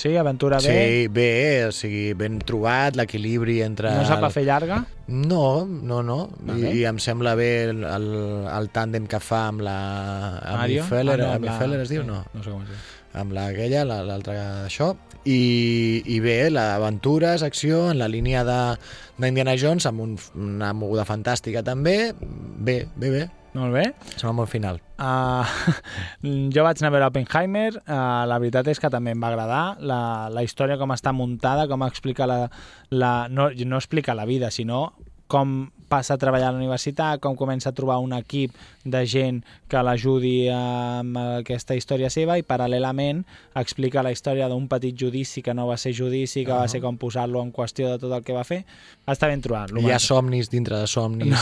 [0.01, 0.71] Sí, aventura bé?
[0.73, 3.91] Sí, bé, o sigui, ben trobat, l'equilibri entre...
[3.93, 4.79] No sap a fer llarga?
[5.07, 6.17] No, no, no.
[6.55, 6.71] I.
[6.79, 8.07] I em sembla bé el, el,
[8.49, 9.75] el tàndem que fa amb la...
[10.39, 10.87] Amb Mario?
[10.89, 12.01] Feller, Ah, no, amb amb la- Feller es diu?
[12.01, 12.23] sí, No.
[12.33, 12.81] no sé com es diu.
[13.21, 14.93] Amb aquella, la- l'altra d'això.
[15.27, 18.79] I, I bé, l'aventures, acció, en la línia de-
[19.21, 22.13] d'Indiana Jones, amb un, una moguda fantàstica també.
[22.17, 23.27] Bé, bé, bé.
[23.51, 23.83] Molt bé.
[24.15, 24.79] Sembla molt final.
[25.01, 25.43] Uh,
[26.55, 29.63] jo vaig anar a veure Oppenheimer, uh, la veritat és que també em va agradar
[29.83, 32.45] la, la història com està muntada, com explica la,
[32.95, 34.85] la no, no explica la vida, sinó
[35.31, 38.55] com passa a treballar a la universitat, com comença a trobar un equip
[38.87, 43.25] de gent que l'ajudi amb aquesta història seva i paral·lelament
[43.59, 46.61] explica la història d'un petit judici que no va ser judici, que uh -huh.
[46.63, 48.63] va ser com posar-lo en qüestió de tot el que va fer.
[49.05, 49.71] Està ben trobat.
[49.71, 51.27] Hi ha somnis dintre de somnis.
[51.27, 51.37] No.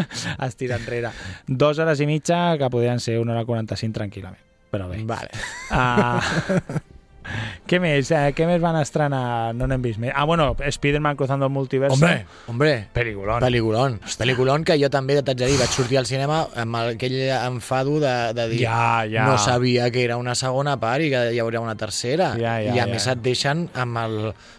[0.46, 1.10] es tira enrere.
[1.46, 4.42] Dos hores i mitja que podrien ser una hora 45 tranquil·lament.
[4.70, 5.04] Però bé.
[5.04, 5.30] Vale.
[5.70, 6.80] Uh,
[7.68, 8.10] què més?
[8.14, 9.54] Eh, què més van estrenar?
[9.56, 10.12] No n'hem vist més.
[10.14, 11.94] Ah, bueno, Spider-Man Cruzando el Multiverso.
[11.94, 12.88] Hombre, hombre.
[12.92, 13.40] Peliculón.
[13.40, 14.00] Peliculón.
[14.18, 18.14] Peliculón que jo també t'haig de dir, vaig sortir al cinema amb aquell enfado de,
[18.36, 19.26] de dir Ja, ja.
[19.26, 22.32] no sabia que era una segona part i que hi hauria una tercera.
[22.36, 22.90] Ja, ja, I a ja.
[22.92, 24.18] més et deixen amb el,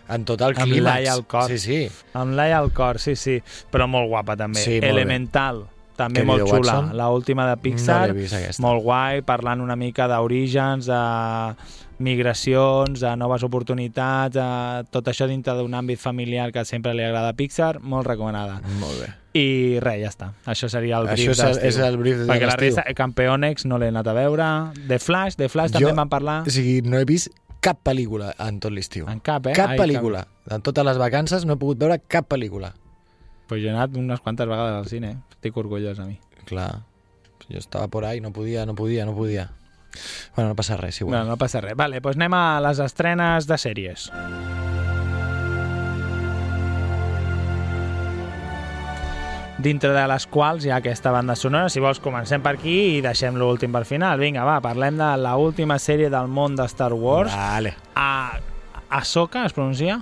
[0.10, 0.84] en tot el Amb clímax.
[0.90, 1.48] l'ai al cor.
[1.52, 1.80] Sí, sí.
[2.14, 3.40] Amb l'ai al cor, sí, sí.
[3.72, 4.60] Però molt guapa, també.
[4.64, 4.92] Sí, molt bé.
[4.96, 5.66] Elemental.
[5.96, 6.58] També Que molt xula.
[6.60, 6.90] Watson?
[7.00, 8.10] La última de Pixar.
[8.12, 8.62] No vist, aquesta.
[8.62, 10.98] molt guai, parlant una mica d'orígens, de
[12.00, 17.30] migracions, de noves oportunitats, de tot això dintre d'un àmbit familiar que sempre li agrada
[17.30, 18.62] a Pixar, molt recomanada.
[18.80, 19.14] Molt bé.
[19.36, 20.30] I res, ja està.
[20.46, 21.68] Això seria el brief Això és el- d'estiu.
[21.70, 24.46] és el brief de Perquè la resta, Campeonex no l'he anat a veure.
[24.88, 26.44] The Flash, The Flash també en van parlar.
[26.48, 27.30] O sigui, no he vist
[27.60, 29.08] cap pel·lícula en tot l'estiu.
[29.10, 29.54] En cap, eh?
[29.54, 30.26] Cap Ai, pel·lícula.
[30.52, 32.74] En totes les vacances no he pogut veure cap pel·lícula.
[33.48, 35.18] Pues jo he anat unes quantes vegades al cine.
[35.32, 36.20] Estic orgullós a mi.
[36.46, 36.84] Clar.
[37.50, 39.52] Jo estava por ahí, no podia, no podia, no podia.
[40.36, 41.18] Bueno, no passa res, igual.
[41.18, 41.78] No, no passa res.
[41.78, 44.10] Vale, doncs anem a les estrenes de sèries.
[49.66, 51.72] dintre de les quals hi ha aquesta banda sonora.
[51.74, 54.20] Si vols, comencem per aquí i deixem l'últim per final.
[54.22, 57.34] Vinga, va, parlem de la última sèrie del món de Star Wars.
[57.34, 57.76] Vale.
[57.96, 58.38] A
[59.00, 60.02] Ahsoka, es pronuncia?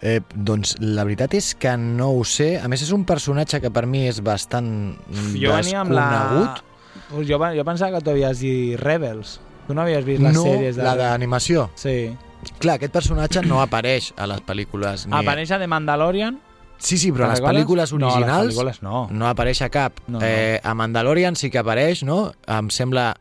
[0.00, 2.56] Eh, doncs la veritat és que no ho sé.
[2.60, 4.68] A més, és un personatge que per mi és bastant
[5.34, 6.08] Jo venia amb la...
[7.10, 9.40] Pues jo, jo pensava que tu havies dit Rebels.
[9.66, 10.82] Tu no havies vist les no, sèries de...
[10.86, 11.70] la d'animació.
[11.74, 12.14] Sí.
[12.62, 15.06] Clar, aquest personatge no apareix a les pel·lícules.
[15.08, 15.16] Ni...
[15.18, 16.38] Apareix a The Mandalorian?
[16.78, 19.06] Sí, sí, però a les pel·lícules No, a les originals pel·lícules no.
[19.10, 19.98] no apareix a cap.
[20.06, 20.24] No, no.
[20.26, 22.32] Eh, a Mandalorian sí que apareix, no?
[22.46, 23.16] Em sembla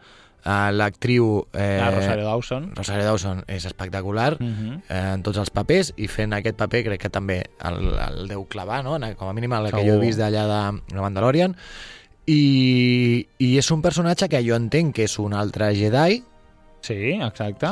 [0.45, 1.47] eh, l'actriu...
[1.53, 2.67] Eh, La Rosario Dawson.
[2.76, 4.82] Rosario Dawson és espectacular Mhm.
[4.89, 8.45] eh, en tots els papers i fent aquest paper crec que també el, el deu
[8.45, 8.99] clavar, no?
[9.17, 9.88] Com a mínim el que Segur.
[9.88, 10.61] jo he vist d'allà de,
[10.93, 11.55] de Mandalorian
[12.28, 16.23] i, i és un personatge que jo entenc que és un altre Jedi
[16.86, 17.71] Sí, exacte.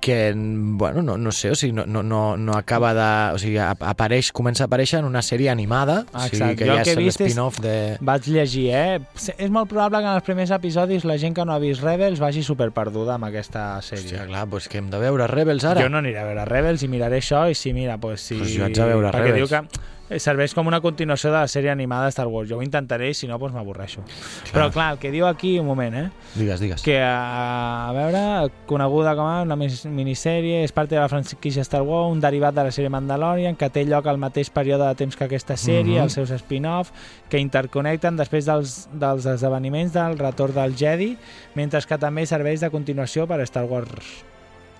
[0.00, 3.34] que, bueno, no, no sé, o sigui, no, no, no, no acaba de...
[3.36, 6.56] O sigui, ap- apareix, comença a aparèixer en una sèrie animada, o sigui, Exacte.
[6.58, 7.74] que Jo ja que és l'spin-off de...
[8.04, 8.98] Vaig llegir, eh?
[9.38, 12.20] És molt probable que en els primers episodis la gent que no ha vist Rebels
[12.20, 14.04] vagi super perduda amb aquesta sèrie.
[14.10, 15.86] Hòstia, clar, doncs que hem de veure Rebels ara.
[15.86, 18.36] Jo no aniré a veure Rebels i miraré això i si mira, pues, si...
[18.42, 19.46] Pues jo haig de veure Perquè Rebels.
[19.46, 19.86] diu que
[20.22, 22.48] serveix com una continuació de la sèrie animada de Star Wars.
[22.48, 24.04] Jo ho intentaré i si no, pues m'avorreixo.
[24.52, 26.10] Però clar, el que diu aquí, un moment, eh?
[26.34, 26.82] Digues, digues.
[26.82, 31.82] que a, a veure, coneguda com a una minissèrie, és part de la franquícia Star
[31.82, 35.16] Wars, un derivat de la sèrie Mandalorian, que té lloc al mateix període de temps
[35.16, 36.02] que aquesta sèrie, Mhm.
[36.04, 36.90] els seus spin-off,
[37.28, 41.16] que interconnecten després dels, dels esdeveniments del retorn del Jedi,
[41.54, 44.24] mentre que també serveix de continuació per Star Wars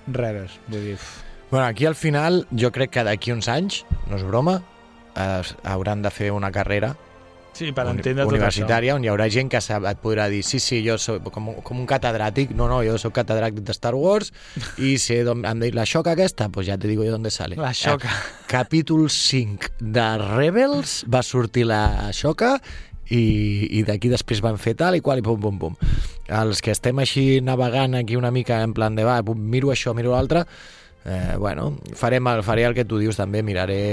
[0.06, 0.58] Rebels.
[0.68, 0.98] Vull dir,
[1.50, 4.62] Bueno, aquí al final, jo crec que d'aquí uns anys, no és broma,
[5.16, 6.94] eh, hauran de fer una carrera
[7.56, 8.36] sí, per entendre tot això.
[8.36, 11.80] universitària on hi haurà gent que et podrà dir sí, sí, jo soc com, com
[11.80, 14.32] un catedràtic, no, no, jo soc catedràtic de Star Wars
[14.88, 17.56] i sé d'on em dit la xoca aquesta, pues ja te digo yo dónde sale.
[17.60, 18.10] La xoca.
[18.10, 22.56] Eh, capítol 5 de Rebels va sortir la xoca
[23.08, 23.22] i,
[23.78, 25.76] i d'aquí després van fer tal i qual i pum, pum, pum.
[26.26, 30.16] Els que estem així navegant aquí una mica en plan de va, miro això, miro
[30.16, 30.42] l'altre,
[31.06, 33.84] eh, bueno, farem el, faré el que tu dius també, miraré...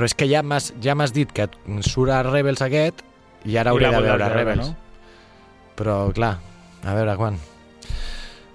[0.00, 1.44] Però és que ja m'has ja dit que
[1.84, 3.02] surt a Rebels aquest
[3.44, 4.70] i ara I hauré la de veure veure, Rebels.
[4.70, 4.76] no?
[5.76, 6.38] Però, clar,
[6.88, 7.36] a veure quan.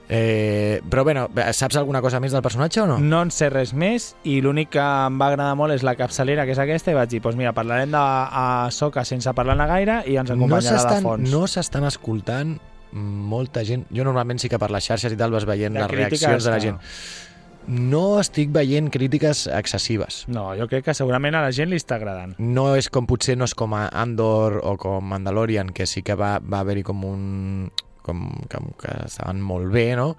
[0.09, 2.97] Eh, però, bueno, saps alguna cosa més del personatge o no?
[2.97, 6.47] No en sé res més i l'únic que em va agradar molt és la capçalera,
[6.49, 9.99] que és aquesta, i vaig dir, doncs mira, parlarem de a Soca sense parlar-ne gaire
[10.09, 11.29] i ens no acompanyarà de s'estan fons.
[11.29, 12.57] no s'estan escoltant
[12.97, 13.85] molta gent.
[13.93, 16.49] Jo normalment sí que per les xarxes i tal vas veient De les reaccions de
[16.49, 16.63] la no.
[16.63, 16.81] gent.
[16.81, 17.34] No
[17.67, 20.23] estic veient crítiques excessives.
[20.27, 22.35] No, jo crec que segurament a la gent li està agradant.
[22.39, 26.15] No és com potser no és com a Andor o com Mandalorian, que sí que
[26.15, 27.71] va, va haver-hi com un...
[28.05, 30.11] Com, com que estaven molt bé, no?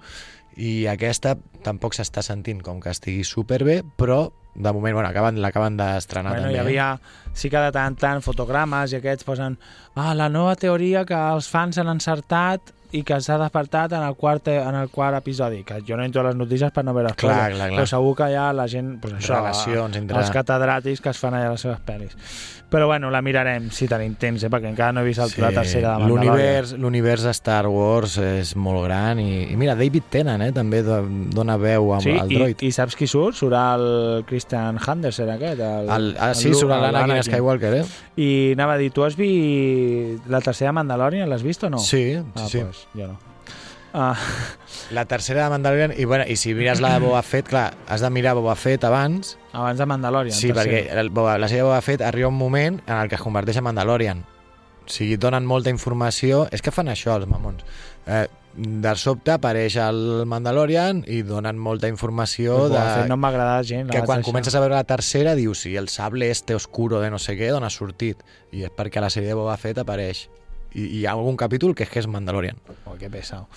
[0.59, 4.25] I aquesta tampoc s'està sentint com que estigui superbé, però
[4.57, 6.57] de moment, bueno, acaben, l'acaben d'estrenar Bueno, també.
[6.57, 6.87] hi havia,
[7.31, 9.55] sí que de tant tant, fotogrames i aquests posen
[9.93, 14.15] ah, la nova teoria que els fans han encertat i que s'ha despertat en el,
[14.15, 17.13] quart, en el quart episodi, que jo no entro a les notícies per no veure
[17.15, 17.79] Clar, spoilers, clar, clar.
[17.81, 21.17] però segur que hi ha la gent, pues això, Relacions entre- els catedràtics que es
[21.19, 22.15] fan allà les seves pel·lis.
[22.67, 25.53] Però bueno, la mirarem si tenim temps, eh, perquè encara no he vist el, la
[25.55, 26.07] tercera de.
[26.09, 30.81] L'univers l'univers de Star Wars és molt gran i, i mira, David Tennant eh, també
[30.83, 30.99] do-
[31.31, 32.63] dona veu amb Sí, el i, droid.
[32.67, 33.37] i saps qui surt?
[33.39, 35.61] Surt el Christian Henderson aquest.
[35.63, 37.23] El, El, ah, sí, el l'Anakin Anakin.
[37.31, 37.85] Skywalker, eh?
[38.19, 41.29] I anava a dir, tu has vist la tercera Mandalorian?
[41.29, 41.79] L'has vist o no?
[41.79, 42.59] Sí, ah, sí.
[42.65, 43.17] Pues, jo no.
[43.93, 44.15] Ah,
[44.91, 48.01] La tercera de Mandalorian, i, bueno, i si mires la de Boba Fett, clar, has
[48.01, 50.35] de mirar Boba Fett abans, abans de Mandalorian.
[50.35, 51.01] sí, perquè tercera.
[51.01, 53.57] el, Boba, la sèrie de Boba Fett arriba un moment en el que es converteix
[53.57, 54.21] en Mandalorian.
[54.85, 57.63] O sigui, donen molta informació, és que fan això els mamons.
[58.07, 62.85] Eh, de sobte apareix el Mandalorian i donen molta informació Pues, de...
[63.01, 63.89] Fett no m'ha agradat gent.
[63.91, 67.19] que quan comences a veure la tercera dius, sí, el sable este oscuro de no
[67.19, 68.23] sé què, d'on ha sortit?
[68.51, 70.29] I és perquè la sèrie de Boba Fett apareix.
[70.77, 72.57] I, hi ha algun capítol que és que és Mandalorian.
[72.85, 73.47] Oh, que pesau.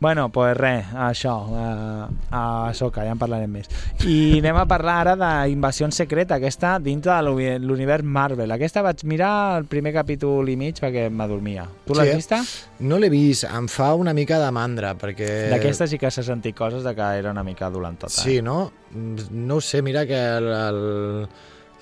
[0.00, 3.68] Bueno, pues res, això, a, a Soca, ja en parlarem més.
[4.04, 5.14] I anem a parlar ara
[5.46, 8.50] d'Invasió Secreta, aquesta dintre de l'uni- l'univers Marvel.
[8.52, 11.64] Aquesta vaig mirar el primer capítol i mig perquè m'adormia.
[11.86, 12.16] Tu l'has Sí, eh?
[12.18, 12.40] vista?
[12.84, 15.30] No l'he vist, em fa una mica de mandra, perquè...
[15.54, 18.12] D'aquesta sí que s'ha sentit coses de que era una mica dolentota.
[18.12, 18.42] Sí, Eh?
[18.42, 18.72] no?
[18.90, 21.28] Mm, No ho sé, mira que el, el,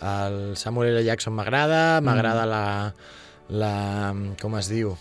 [0.03, 1.03] el Samuel L.
[1.09, 2.05] Jackson m'agrada, Mm.
[2.05, 2.62] m'agrada la,
[3.53, 4.15] la...
[4.41, 4.95] com es diu?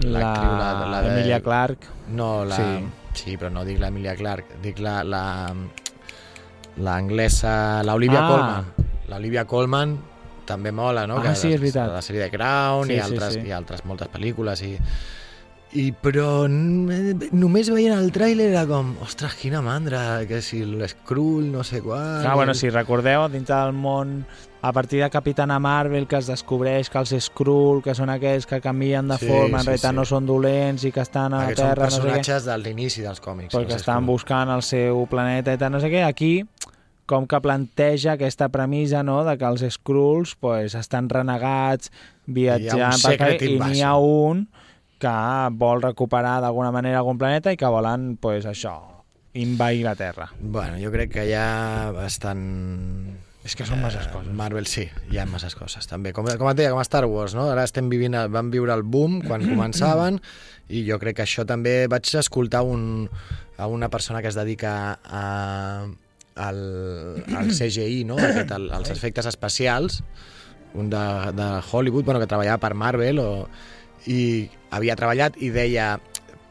[0.00, 1.86] La, L'actriu, la- la de- Emilia Clarke.
[2.16, 2.56] No, la...
[2.56, 2.72] Sí.
[3.20, 5.00] Sí, però no dic l'Emilia Clarke, dic la...
[5.04, 5.24] la
[6.80, 8.28] l'anglesa, l'Olivia Ah.
[8.30, 8.64] Colman.
[9.10, 9.96] L'Olivia Colman
[10.46, 11.18] també mola, no?
[11.18, 11.90] Ah, que sí, la- és veritat.
[11.92, 13.40] La sèrie de Crown Sí, i, sí, altres, sí.
[13.46, 14.70] i altres moltes pel·lícules i,
[15.82, 21.62] i però només veient el tràiler era com, ostres, quina mandra, que si l'Skrull, no
[21.66, 22.24] sé qual...
[22.26, 24.24] Ah, bueno, si recordeu, dintre del món,
[24.62, 28.60] a partir de Capitana Marvel, que es descobreix que els Skrull, que són aquells que
[28.60, 29.96] canvien de Sí, forma, en sí, realitat sí.
[29.96, 32.44] no són dolents i que estan a la Aquests són Terra, no sé què, personatges
[32.44, 33.54] de l'inici dels còmics.
[33.54, 34.10] perquè estan Skrull.
[34.12, 36.44] buscant el seu planeta i tal, no sé què, aquí
[37.10, 41.90] com que planteja aquesta premissa no, de que els Skrulls pues, estan renegats,
[42.26, 44.44] viatjant per i n'hi ha un
[45.00, 45.16] que
[45.56, 48.76] vol recuperar d'alguna manera algun planeta i que volen, pues, això,
[49.32, 50.28] invair la Terra.
[50.38, 53.16] Bueno, jo crec que hi ha bastant...
[53.50, 54.30] És que són masses coses.
[54.38, 56.12] Marvel sí, hi ha masses coses també.
[56.14, 57.48] Com, com et deia, com a Star Wars, no?
[57.50, 60.20] Ara estem vivint, vam viure el boom quan començaven
[60.70, 63.08] i jo crec que això també vaig escoltar un,
[63.58, 65.24] a una persona que es dedica a,
[66.46, 66.62] al,
[67.26, 68.20] al CGI, no?
[68.22, 70.04] Aquest, al, als efectes especials,
[70.78, 73.30] un de, de Hollywood, bueno, que treballava per Marvel o,
[74.06, 75.96] i havia treballat i deia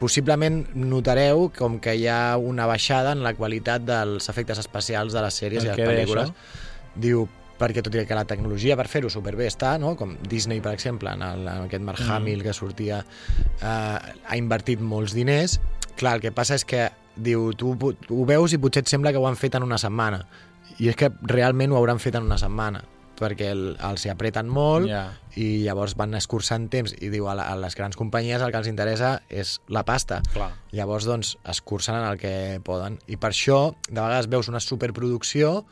[0.00, 5.24] possiblement notareu com que hi ha una baixada en la qualitat dels efectes especials de
[5.24, 6.28] les sèries i les pel·lícules.
[6.28, 6.68] això?
[6.96, 7.26] Diu,
[7.60, 9.94] perquè tot i que la tecnologia per fer-ho superbé està, no?
[9.96, 12.10] com Disney, per exemple, en, el, en aquest Mark Mm.
[12.10, 13.04] Hamill que sortia,
[13.60, 15.60] eh, ha invertit molts diners.
[15.96, 19.18] Clar, el que passa és que diu, tu, ho veus i potser et sembla que
[19.20, 20.24] ho han fet en una setmana.
[20.78, 22.84] I és que realment ho hauran fet en una setmana
[23.20, 25.02] perquè el, els hi apreten molt Ja.
[25.36, 28.56] i llavors van escurçant temps i diu a, la, a les grans companyies el que
[28.62, 30.48] els interessa és la pasta Clar.
[30.72, 32.32] llavors doncs escurcen en el que
[32.64, 35.66] poden i per això de vegades veus una superproducció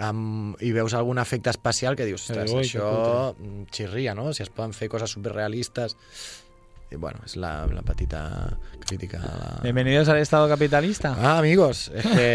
[0.00, 3.34] amb, i veus algun efecte especial que dius, ostres, Ui, això
[3.74, 4.30] xirria, no?
[4.34, 5.96] Si es poden fer coses superrealistes
[6.90, 8.22] i bueno, és la, la petita
[8.82, 9.50] crítica de la...
[9.62, 11.14] Bienvenidos al estado capitalista.
[11.14, 12.30] Ah, amigos, és que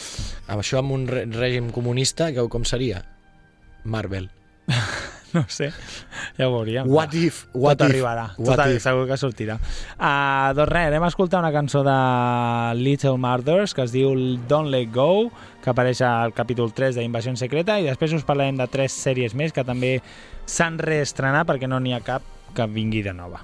[0.50, 3.04] amb això amb un règim comunista que com seria?
[3.84, 4.30] Marvel.
[5.34, 5.70] No sé,
[6.38, 6.86] ja ho veuríem.
[6.88, 7.42] What if?
[7.52, 7.96] What Tot if?
[7.96, 8.82] arribarà, What tot, if?
[8.84, 9.56] segur que sortirà.
[9.98, 11.96] Uh, doncs res, anem a escoltar una cançó de
[12.78, 14.14] Little Murders que es diu
[14.48, 15.30] Don't Let Go,
[15.64, 19.52] que apareix al capítol 3 d'Invasió Secreta, i després us parlarem de tres sèries més
[19.52, 19.98] que també
[20.46, 22.22] s'han reestrenat perquè no n'hi ha cap
[22.56, 23.42] que vingui de nova.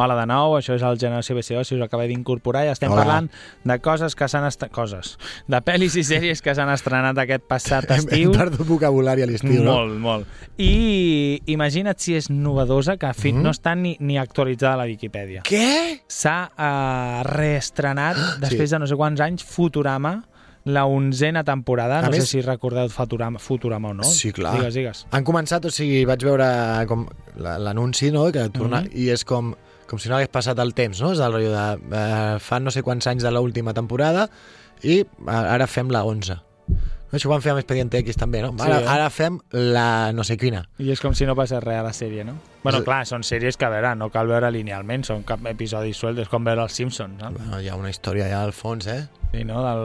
[0.00, 3.02] Hola de nou, això és el Generació BCO, si us acabeu d'incorporar, i estem Hola.
[3.02, 3.26] parlant
[3.68, 4.70] de coses que s'han estat...
[4.72, 5.18] coses,
[5.50, 8.30] de pel·lis i sèries que s'han estrenat aquest passat Hem, estiu.
[8.30, 9.74] hem perdut vocabulari a l'estiu, no?
[9.82, 10.26] Molt, molt.
[10.56, 13.42] I imagina't si és novedosa que fi, Mhm.
[13.42, 15.42] no està ni, ni actualitzada a la Viquipèdia.
[15.44, 16.00] Què?
[16.08, 18.74] S'ha uh, reestrenat, després Sí.
[18.74, 20.24] de no sé quants anys, Futurama,
[20.64, 21.98] la onzena temporada.
[21.98, 24.04] A no més- sé si recordeu Futurama, Futurama o no.
[24.04, 24.54] Sí, clar.
[24.58, 25.06] Digues, digues.
[25.10, 28.90] Han començat, o sigui, vaig veure com la- l'anunci, no?, que torna, Mhm.
[28.94, 29.54] i és com,
[29.90, 31.10] com si no hagués passat el temps, no?
[31.16, 31.96] És el rotllo de...
[31.98, 34.28] Eh, fa no sé quants anys de l'última temporada
[34.86, 36.38] i ara fem la 11.
[37.10, 38.52] Això ho van fer amb Expediente X també, no?
[38.62, 38.88] Ara, Sí, eh?
[38.92, 40.60] ara fem la no sé quina.
[40.78, 42.36] I és com si no passés res a la sèrie, no?
[42.62, 46.22] Bueno, clar, són sèries que, a veure, no cal veure linealment, són cap episodi suelto,
[46.22, 47.32] és com veure els Simpsons, no?
[47.34, 49.00] Bueno, hi ha una història allà al fons, eh?
[49.32, 49.58] Sí, no?
[49.66, 49.82] Del,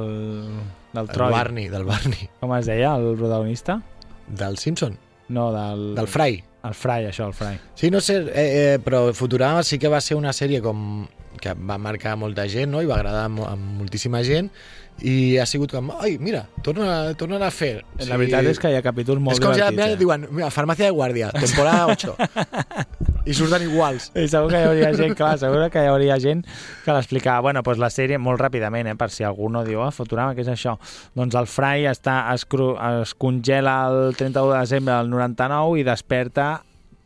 [0.94, 1.32] del El Troy.
[1.34, 2.30] Barney, del Barney.
[2.44, 3.80] Com es deia, el protagonista?
[4.28, 5.00] Del Simpson?
[5.30, 5.96] No, del...
[5.98, 6.44] Del Fry.
[6.66, 7.60] El Fry, això, el Fry.
[7.78, 11.06] Sí, no sé, eh, eh, però Futurama sí que va ser una sèrie com
[11.42, 12.82] que va marcar molta gent, no?
[12.82, 14.48] I va agradar a, mo- a moltíssima gent
[15.04, 17.82] i ha sigut com, ai, mira, torna, tornen a fer.
[18.08, 19.76] La veritat és que hi ha capítols molt és com si divertits.
[19.82, 20.00] mira, eh?
[20.00, 22.16] diuen, mira, farmàcia de guàrdia, temporada 8.
[23.26, 24.12] I surten iguals.
[24.14, 26.44] I segur que hi hauria gent, clar, segur que hi hauria gent
[26.86, 27.42] que l'explicava.
[27.48, 30.44] Bueno, doncs la sèrie, molt ràpidament, eh, per si algú no diu, ah, Futurama, què
[30.46, 30.76] és això?
[31.18, 35.84] Doncs el Fry està, es, cru, es congela el 31 de desembre del 99 i
[35.88, 36.50] desperta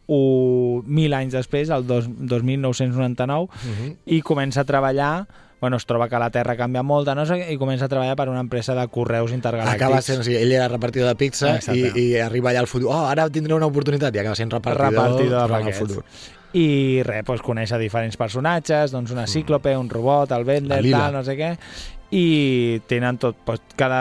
[0.09, 3.95] mil anys després, el dos, 2999, Mhm.
[4.07, 5.27] i comença a treballar
[5.59, 8.29] bueno, es troba que la Terra canvia molt, no sé, i comença a treballar per
[8.31, 9.75] una empresa de correus intergalàctics.
[9.75, 11.99] Acaba sent, o sigui, ell era repartidor de pizza i, Exacte.
[11.99, 12.89] i arriba allà al futur.
[12.93, 15.79] Oh, ara tindré una oportunitat i acaba sent repartidor, repartidor de paquets.
[15.79, 16.03] futur.
[16.57, 21.13] I res, doncs coneix a diferents personatges, doncs una cíclope, un robot, el Bender, tal,
[21.13, 21.51] no sé què,
[22.15, 23.99] i tenen tot, doncs, cada,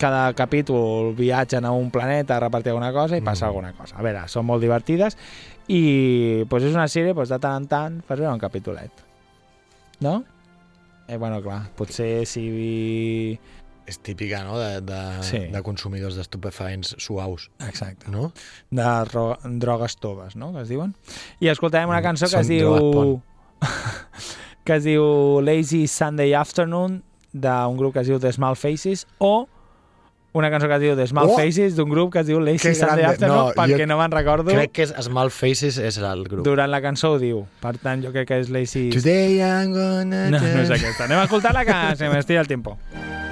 [0.00, 3.98] cada capítol viatgen a un planeta a repartir alguna cosa i passa alguna cosa.
[3.98, 5.18] A veure, són molt divertides
[5.68, 9.04] i doncs és una sèrie, doncs, de tant en tant fas veure un capítolet.
[10.00, 10.22] No?
[11.08, 13.38] Eh, bueno, clar, potser si...
[13.86, 15.38] És típica, no?, de, de, Sí.
[15.52, 17.50] de consumidors d'estupefaents suaus.
[17.68, 18.10] Exacte.
[18.10, 18.32] No?
[18.74, 20.96] de ro- drogues toves, no?, que es diuen.
[21.38, 23.22] I escoltarem una Mm, cançó que són es diu...
[24.66, 27.02] que es diu Lazy Sunday Afternoon
[27.32, 29.46] d'un grup que es diu The Small Faces o
[30.36, 31.36] una cançó que es diu The Small Oh!
[31.38, 33.06] Faces d'un grup que es diu Lazy Sunday.
[33.08, 36.44] Afternoon No, perquè jo no me'n recordo Crec que és Small Faces és el grup.
[36.46, 40.26] durant la cançó ho diu per tant jo crec que és Lazy Today I'm gonna...
[40.30, 43.25] no, no és aquesta anem a escoltar-la que se m'estira el tiempo Wouldn't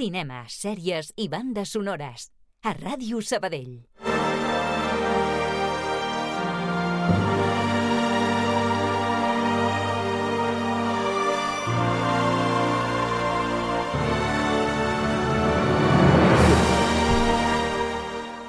[0.00, 2.30] Cinema, sèries i bandes sonores.
[2.64, 3.82] A Ràdio Sabadell.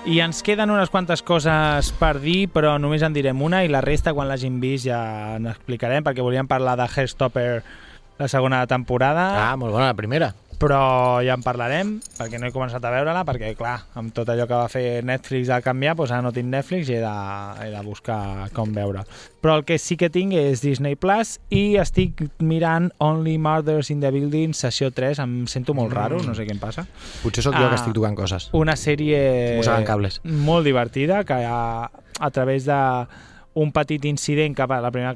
[0.08, 3.84] I ens queden unes quantes coses per dir, però només en direm una i la
[3.84, 7.49] resta, quan l'hagin vist, ja n'explicarem, perquè volíem parlar de Hairstopper
[8.22, 9.28] la segona temporada.
[9.49, 10.32] Ah, molt bona, la primera.
[10.62, 14.45] Però ja en parlarem, perquè no he començat a veure-la, perquè, clar, amb tot allò
[14.45, 17.14] que va fer Netflix a canviar, doncs ara no tinc Netflix i he de,
[17.66, 19.01] he de buscar com veure.
[19.41, 24.03] Però el que sí que tinc és Disney Plus i estic mirant Only Murders in
[24.05, 25.97] the Building, sessió 3, em sento molt Mm.
[25.97, 26.86] raro, no sé què em passa.
[27.24, 28.49] Potser sóc jo que Ah, estic tocant coses.
[28.53, 29.57] Una sèrie
[30.24, 31.89] molt divertida que a,
[32.20, 32.78] a través de
[33.53, 35.16] un petit incident cap a la primera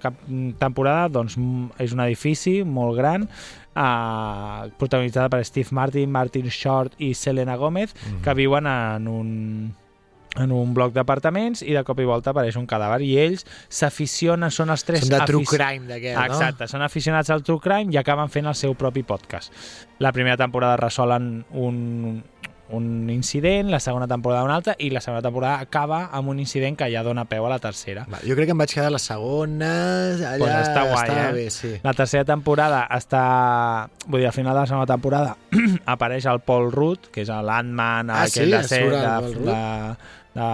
[0.60, 3.30] temporada doncs mm, és un edifici molt gran
[3.76, 8.21] eh, protagonitzada per Steve Martin, Martin Short i Selena Gomez Mhm.
[8.21, 9.76] que viuen en un
[10.38, 14.51] en un bloc d'apartaments i de cop i volta apareix un cadàver i ells s'aficionen,
[14.51, 16.26] són els tres Són de true crime d'aquest, no?
[16.26, 19.53] Exacte, són aficionats al true crime i acaben fent el seu propi podcast.
[19.99, 22.21] La primera temporada resolen un,
[22.70, 26.76] un incident, la segona temporada un altre i la segona temporada acaba amb un incident
[26.80, 28.07] que ja dona peu a la tercera.
[28.11, 29.70] Va, jo crec que em vaig quedar a la segona...
[30.32, 31.34] Allà Pues està guai, estava eh?
[31.38, 31.74] bé, sí.
[31.84, 33.24] La tercera temporada està...
[34.07, 35.36] Vull dir, al final de la segona temporada
[35.86, 38.57] apareix el Paul Rudd, que és l'Ant-Man, Ah, aquell sí?
[38.57, 39.59] de, ser, de, de,
[40.39, 40.49] de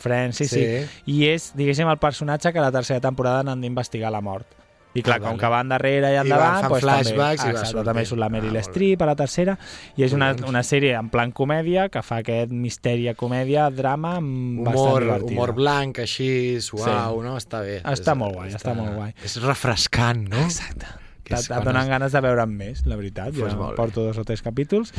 [0.00, 0.64] Friends, sí, sí, Sí.
[0.88, 1.12] sí.
[1.18, 4.46] I és, diguéssim, el personatge que a la tercera temporada n'han d'investigar la mort.
[4.94, 5.40] I clar, Ah, com vale.
[5.40, 8.04] que va endarrere i I endavant, van fan doncs flashbacks també, i va exacte, també
[8.04, 9.58] surt la Meryl Ah, Streep a la tercera,
[9.96, 14.18] i és una, una sèrie en plan comèdia que fa aquest misteri a comèdia, drama,
[14.20, 16.84] bastant Humor, humor blanc, així, suau,
[17.20, 17.24] Sí.
[17.24, 17.36] no?
[17.38, 17.80] Està bé.
[17.82, 19.14] Està molt guai, està molt guai.
[19.24, 20.44] És refrescant, no?
[20.44, 20.86] Exacte.
[21.22, 23.30] Que Et, donen es- ganes de veure'n més, la veritat.
[23.36, 24.90] Pues jo porto dos o tres capítols.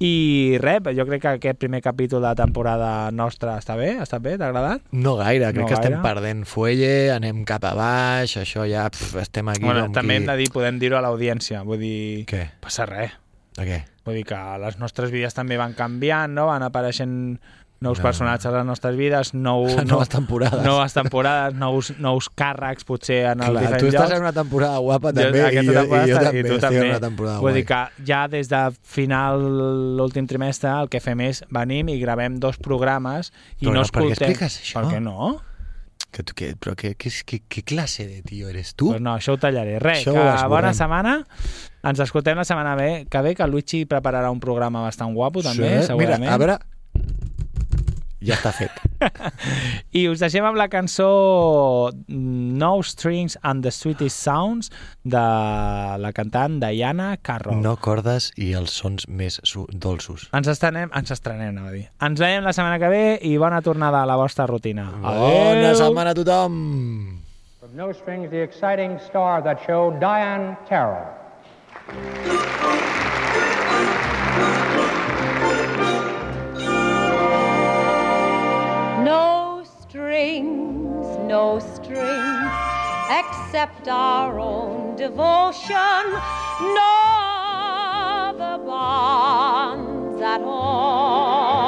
[0.00, 4.18] I res, jo crec que aquest primer capítol de la temporada nostra està bé, està
[4.20, 4.82] bé, t'ha agradat?
[4.92, 9.16] No gaire, crec No que estem perdent fuelle, anem cap a baix, això ja pf,
[9.22, 10.22] estem aquí Bueno, també qui...
[10.22, 12.24] hem de dir, podem dir-ho a l'audiència, vull dir...
[12.28, 12.42] Què?
[12.60, 13.14] Passa res.
[13.56, 13.78] De què?
[14.04, 16.44] Vull dir que les nostres vides també van canviant, no?
[16.50, 17.38] Van apareixent
[17.78, 18.02] nous No.
[18.02, 20.62] personatges a les nostres vides, nou, Noves temporades.
[20.64, 24.16] noves temporades, nous, nous càrrecs potser en els Clar, diferents tu estàs llocs.
[24.16, 26.78] en una temporada guapa Jo- també i aquesta jo, i jo també i tu també.
[26.80, 27.54] en una temporada Vull guai.
[27.60, 29.44] dir que ja des de final
[29.98, 33.86] l'últim trimestre el que fem és venim i gravem dos programes i Però no no,
[33.92, 34.30] per què escoltem...
[34.30, 34.80] expliques això?
[34.80, 35.40] Per què no?
[36.12, 38.88] Que tu, que, però que, que, que, que classe de tio eres tu?
[38.88, 39.78] Pues no, això ho tallaré.
[39.80, 41.26] Res, Això que bona setmana.
[41.84, 45.42] Ens escoltem la setmana ve, que ve, que el Luigi prepararà un programa bastant guapo,
[45.42, 46.20] també, Sí, segurament.
[46.24, 46.56] Mira, a veure...
[48.26, 48.74] Ja està fet.
[49.98, 51.06] I us deixem amb la cançó
[52.08, 54.72] No Strings and the Sweetest Sounds
[55.04, 55.22] de
[56.02, 57.60] la cantant Diana Carroll.
[57.62, 59.38] No cordes i els sons més
[59.70, 60.26] dolços.
[60.36, 61.86] Ens estrenem, ens estrenem, anava a dir.
[62.08, 64.88] Ens veiem la setmana que ve i bona tornada a la vostra rutina.
[65.04, 66.58] Bona setmana a tothom!
[67.60, 71.14] From No Strings, the exciting star that show, Diane Carroll.
[80.16, 82.52] Strings, no strings,
[83.20, 86.04] except our own devotion.
[86.80, 86.96] No
[88.24, 91.66] other bonds at all.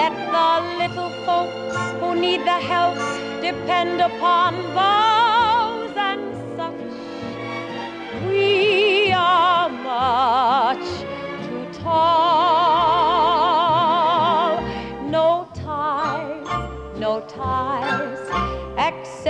[0.00, 0.50] Let the
[0.82, 1.52] little folk
[2.00, 2.98] who need the help
[3.40, 6.24] depend upon vows and
[6.56, 6.82] such.
[8.26, 8.73] We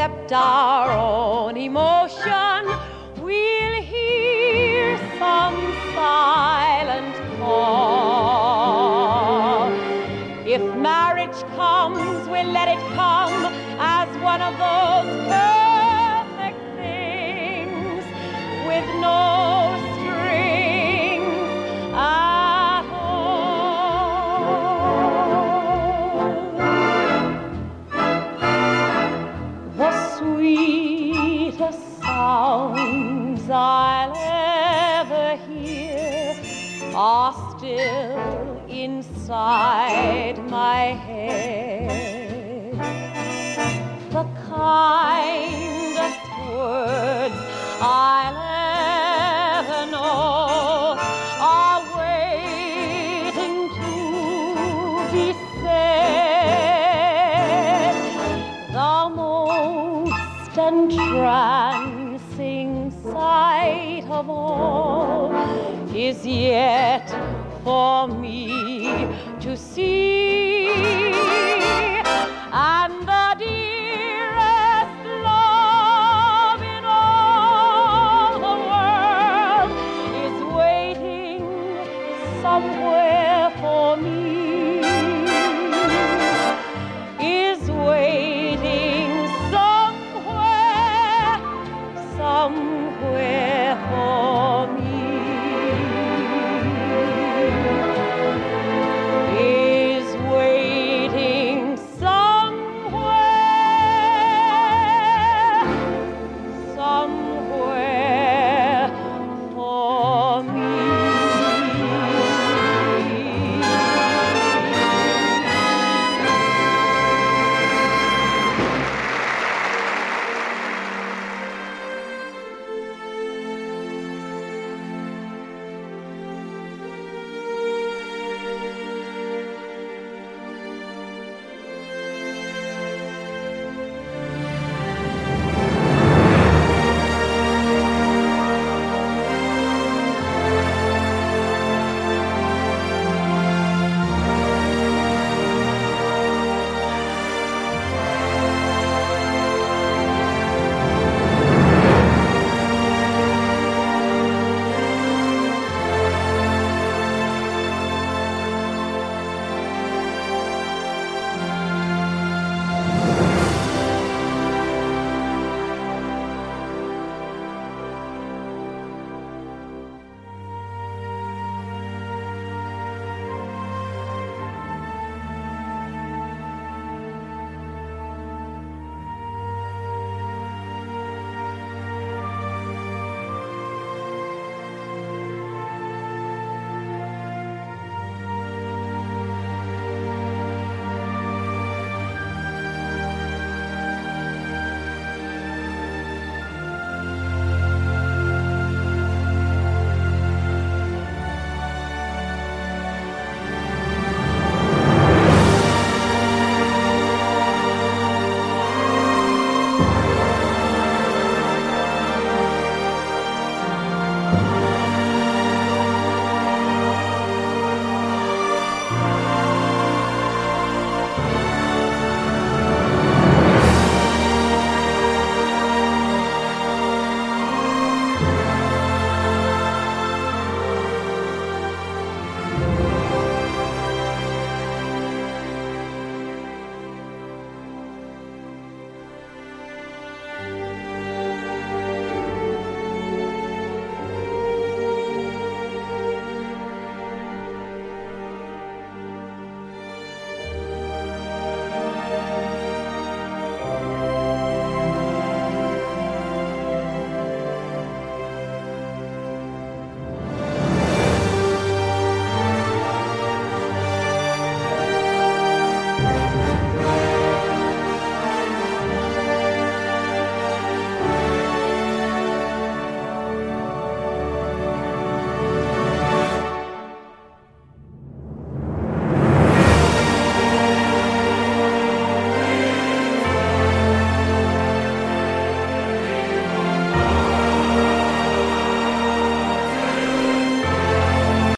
[0.05, 2.67] except our own emotion.
[3.23, 5.57] We'll hear some
[5.95, 8.53] silent call.
[10.47, 13.47] If marriage comes, we'll let it come
[13.79, 18.05] as one of those perfect things
[18.67, 19.34] with no
[39.25, 42.77] inside my head.
[44.11, 46.21] The kindest
[46.53, 47.39] words
[47.81, 48.37] I'll
[49.57, 50.99] ever know
[51.41, 53.93] are waiting to
[55.11, 55.27] be
[55.63, 56.75] said.
[58.75, 62.71] The most entrancing
[63.11, 65.33] sight of all
[65.95, 67.09] is yet
[67.65, 69.09] for me
[69.41, 70.54] to see.